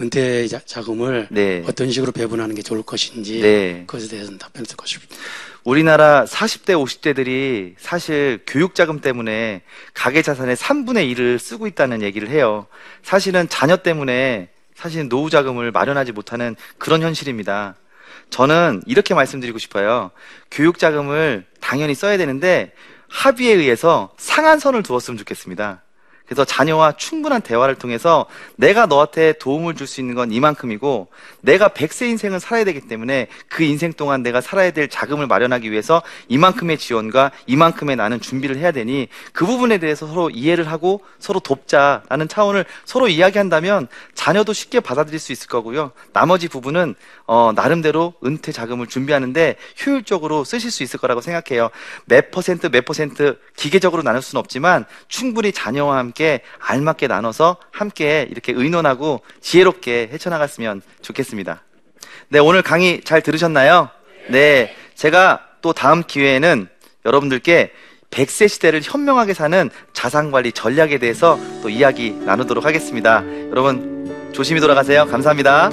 은퇴 0.00 0.46
자- 0.46 0.60
자금을 0.64 1.26
네. 1.32 1.64
어떤 1.66 1.90
식으로 1.90 2.12
배분하는 2.12 2.54
게 2.54 2.62
좋을 2.62 2.82
것인지 2.84 3.40
네. 3.40 3.82
그것에 3.88 4.06
대해서는 4.06 4.38
답변을 4.38 4.66
듣고 4.68 4.86
싶습니다. 4.86 5.16
우리나라 5.64 6.24
40대, 6.26 6.74
50대들이 6.80 7.74
사실 7.76 8.38
교육 8.46 8.76
자금 8.76 9.00
때문에 9.00 9.62
가계 9.94 10.22
자산의 10.22 10.54
3분의 10.54 11.12
1을 11.12 11.40
쓰고 11.40 11.66
있다는 11.66 12.02
얘기를 12.02 12.28
해요. 12.28 12.68
사실은 13.02 13.48
자녀 13.48 13.78
때문에 13.78 14.50
사실 14.76 15.08
노후 15.08 15.28
자금을 15.28 15.72
마련하지 15.72 16.12
못하는 16.12 16.54
그런 16.78 17.02
현실입니다. 17.02 17.74
저는 18.30 18.82
이렇게 18.86 19.14
말씀드리고 19.14 19.58
싶어요. 19.58 20.10
교육 20.50 20.78
자금을 20.78 21.46
당연히 21.60 21.94
써야 21.94 22.16
되는데 22.16 22.72
합의에 23.08 23.54
의해서 23.54 24.12
상한선을 24.18 24.82
두었으면 24.82 25.18
좋겠습니다. 25.18 25.82
그래서 26.28 26.44
자녀와 26.44 26.92
충분한 26.92 27.40
대화를 27.40 27.74
통해서 27.74 28.26
내가 28.56 28.86
너한테 28.86 29.32
도움을 29.38 29.74
줄 29.74 29.88
수 29.88 30.00
있는 30.00 30.14
건 30.14 30.30
이만큼이고 30.30 31.08
내가 31.40 31.68
100세 31.68 32.08
인생을 32.10 32.38
살아야 32.40 32.64
되기 32.64 32.82
때문에 32.82 33.28
그 33.48 33.64
인생 33.64 33.92
동안 33.92 34.22
내가 34.22 34.40
살아야 34.40 34.70
될 34.70 34.88
자금을 34.88 35.26
마련하기 35.26 35.72
위해서 35.72 36.02
이만큼의 36.28 36.78
지원과 36.78 37.32
이만큼의 37.46 37.96
나는 37.96 38.20
준비를 38.20 38.58
해야 38.58 38.70
되니 38.70 39.08
그 39.32 39.46
부분에 39.46 39.78
대해서 39.78 40.06
서로 40.06 40.28
이해를 40.30 40.70
하고 40.70 41.00
서로 41.18 41.40
돕자라는 41.40 42.28
차원을 42.28 42.66
서로 42.84 43.08
이야기한다면 43.08 43.88
자녀도 44.14 44.52
쉽게 44.52 44.80
받아들일 44.80 45.18
수 45.18 45.32
있을 45.32 45.48
거고요. 45.48 45.92
나머지 46.12 46.48
부분은 46.48 46.94
어, 47.26 47.52
나름대로 47.54 48.14
은퇴 48.24 48.52
자금을 48.52 48.86
준비하는데 48.86 49.56
효율적으로 49.84 50.44
쓰실 50.44 50.70
수 50.70 50.82
있을 50.82 51.00
거라고 51.00 51.22
생각해요. 51.22 51.70
몇 52.04 52.30
퍼센트 52.30 52.70
몇 52.70 52.84
퍼센트 52.84 53.38
기계적으로 53.56 54.02
나눌 54.02 54.20
수는 54.20 54.40
없지만 54.40 54.84
충분히 55.08 55.52
자녀와 55.52 55.96
함께 55.96 56.17
알맞게 56.60 57.06
나눠서 57.06 57.56
함께 57.70 58.26
이렇게 58.30 58.52
의논하고 58.52 59.20
지혜롭게 59.40 60.10
헤쳐나갔으면 60.12 60.82
좋겠습니다. 61.02 61.62
네, 62.28 62.38
오늘 62.38 62.62
강의 62.62 63.00
잘 63.02 63.22
들으셨나요? 63.22 63.90
네, 64.28 64.74
제가 64.94 65.40
또 65.62 65.72
다음 65.72 66.02
기회에는 66.02 66.68
여러분들께 67.06 67.72
100세 68.10 68.48
시대를 68.48 68.80
현명하게 68.82 69.34
사는 69.34 69.70
자산관리 69.92 70.52
전략에 70.52 70.98
대해서 70.98 71.38
또 71.62 71.68
이야기 71.68 72.10
나누도록 72.10 72.64
하겠습니다. 72.64 73.22
여러분 73.50 74.30
조심히 74.32 74.60
돌아가세요. 74.60 75.06
감사합니다. 75.06 75.70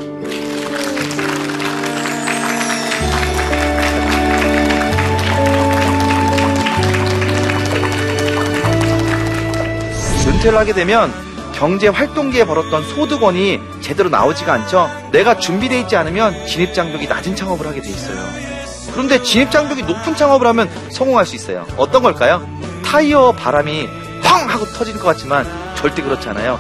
은퇴를 10.46 10.58
하게 10.58 10.74
되면 10.74 11.12
경제 11.54 11.88
활동기에 11.88 12.46
벌었던 12.46 12.84
소득원이 12.90 13.60
제대로 13.82 14.10
나오지가 14.10 14.54
않죠. 14.54 14.90
내가 15.12 15.38
준비되어 15.38 15.80
있지 15.80 15.96
않으면 15.96 16.46
진입 16.46 16.74
장벽이 16.74 17.08
낮은 17.08 17.36
창업을 17.36 17.66
하게 17.66 17.82
돼 17.82 17.90
있어요. 17.90 18.18
그런데 18.92 19.22
진입 19.22 19.52
장벽이 19.52 19.84
높은 19.84 20.16
창업을 20.16 20.46
하면 20.48 20.70
성공할 20.92 21.26
수 21.26 21.36
있어요. 21.36 21.66
어떤 21.78 22.04
걸까요? 22.04 22.48
타이어 22.84 23.32
바람이 23.32 23.88
쾅 24.24 24.50
하고 24.50 24.66
터지는 24.66 25.00
것 25.00 25.08
같지만 25.08 25.46
절대 25.76 26.02
그렇지 26.02 26.28
않아요. 26.30 26.60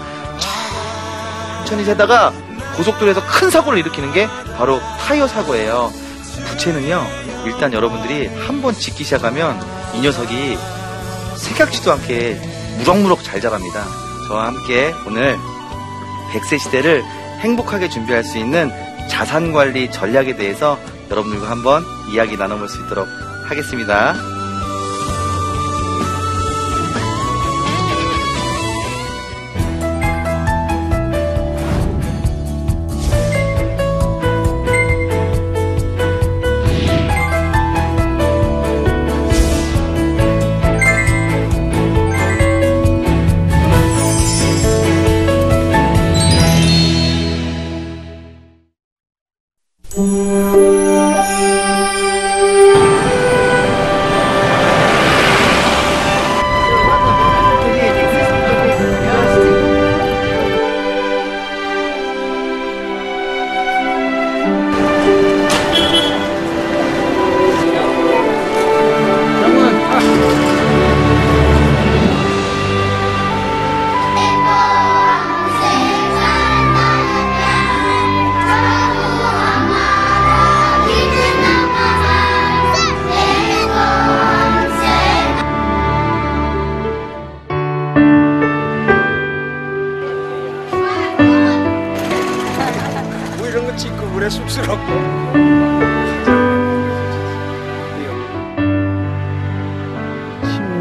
천천히 1.60 1.84
세다가 1.86 2.34
고속도로에서 2.78 3.21
큰 3.28 3.50
사고를 3.50 3.80
일으키는 3.80 4.13
게 4.13 4.28
바로 4.58 4.80
타이어 5.00 5.28
사고예요. 5.28 5.91
부채는요, 6.50 7.06
일단 7.45 7.74
여러분들이 7.74 8.28
한번 8.28 8.74
짓기 8.74 9.04
시작하면 9.04 9.60
이 9.93 10.02
녀석이 10.02 10.58
생각지도 11.36 11.91
않게 11.93 12.54
무럭무럭 12.77 13.23
잘 13.23 13.41
자랍니다. 13.41 13.85
저와 14.27 14.47
함께 14.47 14.93
오늘 15.07 15.38
100세 16.31 16.59
시대를 16.59 17.03
행복하게 17.39 17.89
준비할 17.89 18.23
수 18.23 18.38
있는 18.38 18.71
자산 19.09 19.53
관리 19.53 19.91
전략에 19.91 20.35
대해서 20.35 20.79
여러분들과 21.09 21.49
한번 21.49 21.83
이야기 22.11 22.38
나눠볼 22.38 22.67
수 22.67 22.83
있도록 22.85 23.07
하겠습니다. 23.45 24.35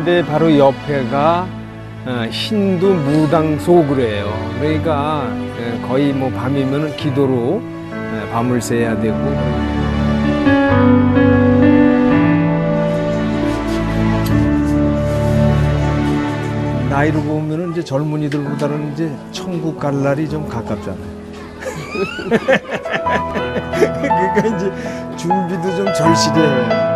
침대 0.04 0.24
바로 0.26 0.56
옆에가 0.56 1.48
어, 2.06 2.26
힌두 2.30 2.92
무당소 2.92 3.86
그래요. 3.86 4.30
그러니까 4.60 5.26
예, 5.58 5.80
거의 5.80 6.12
뭐 6.12 6.30
밤이면 6.30 6.96
기도로 6.96 7.62
예, 7.62 8.30
밤을 8.30 8.60
새야 8.60 9.00
되고 9.00 9.16
나이로 16.90 17.22
보면은 17.22 17.72
이제 17.72 17.82
젊은이들보다는 17.82 18.92
이제 18.92 19.10
천국 19.32 19.80
갈 19.80 20.02
날이 20.02 20.28
좀 20.28 20.46
가깝잖아요. 20.46 21.14
그러니까 23.72 24.56
이제 24.56 24.70
준비도 25.16 25.76
좀 25.76 25.86
절실해. 25.94 26.40
아, 26.70 26.93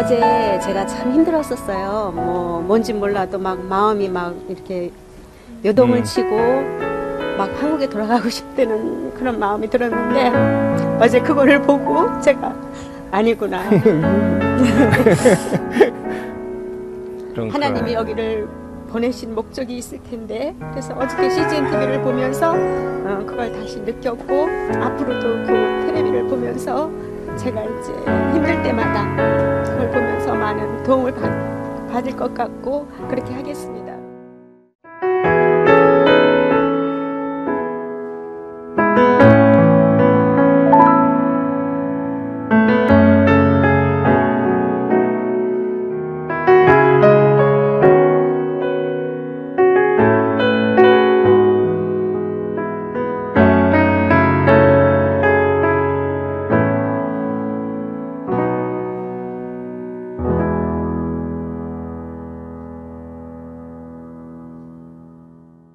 어제 0.00 0.58
제가 0.62 0.86
참 0.86 1.12
힘들었었어요. 1.12 2.12
뭐, 2.14 2.62
뭔지 2.62 2.94
몰라도 2.94 3.38
막 3.38 3.62
마음이 3.62 4.08
막 4.08 4.34
이렇게 4.48 4.90
요동을 5.62 5.98
음. 5.98 6.04
치고 6.04 6.38
막 7.36 7.50
한국에 7.62 7.86
돌아가고 7.86 8.30
싶다는 8.32 9.12
그런 9.12 9.38
마음이 9.38 9.68
들었는데 9.68 10.96
어제 10.98 11.20
그거를 11.20 11.60
보고 11.60 12.18
제가 12.22 12.56
아니구나. 13.10 13.60
하나님이. 17.52 17.92
여기를 17.92 18.48
보내신 18.88 19.34
목적이 19.34 19.76
있을 19.76 20.02
텐데 20.02 20.54
그래서 20.70 20.94
어저께 20.94 21.28
CGN 21.28 21.70
TV를 21.70 22.00
보면서 22.02 22.52
어, 22.54 23.22
그걸 23.26 23.52
다시 23.52 23.78
느꼈고 23.80 24.48
앞으로도 24.82 25.28
그 25.46 25.86
텔레비를 25.86 26.26
보면서 26.26 26.90
제가 27.36 27.62
이제 27.64 27.92
힘들 28.32 28.62
때마다 28.62 29.04
그걸 29.64 29.90
보면서 29.90 30.34
많은 30.34 30.82
도움을 30.82 31.12
받, 31.14 31.90
받을 31.90 32.16
것 32.16 32.32
같고 32.34 32.86
그렇게 33.08 33.32
하겠습니다. 33.34 33.89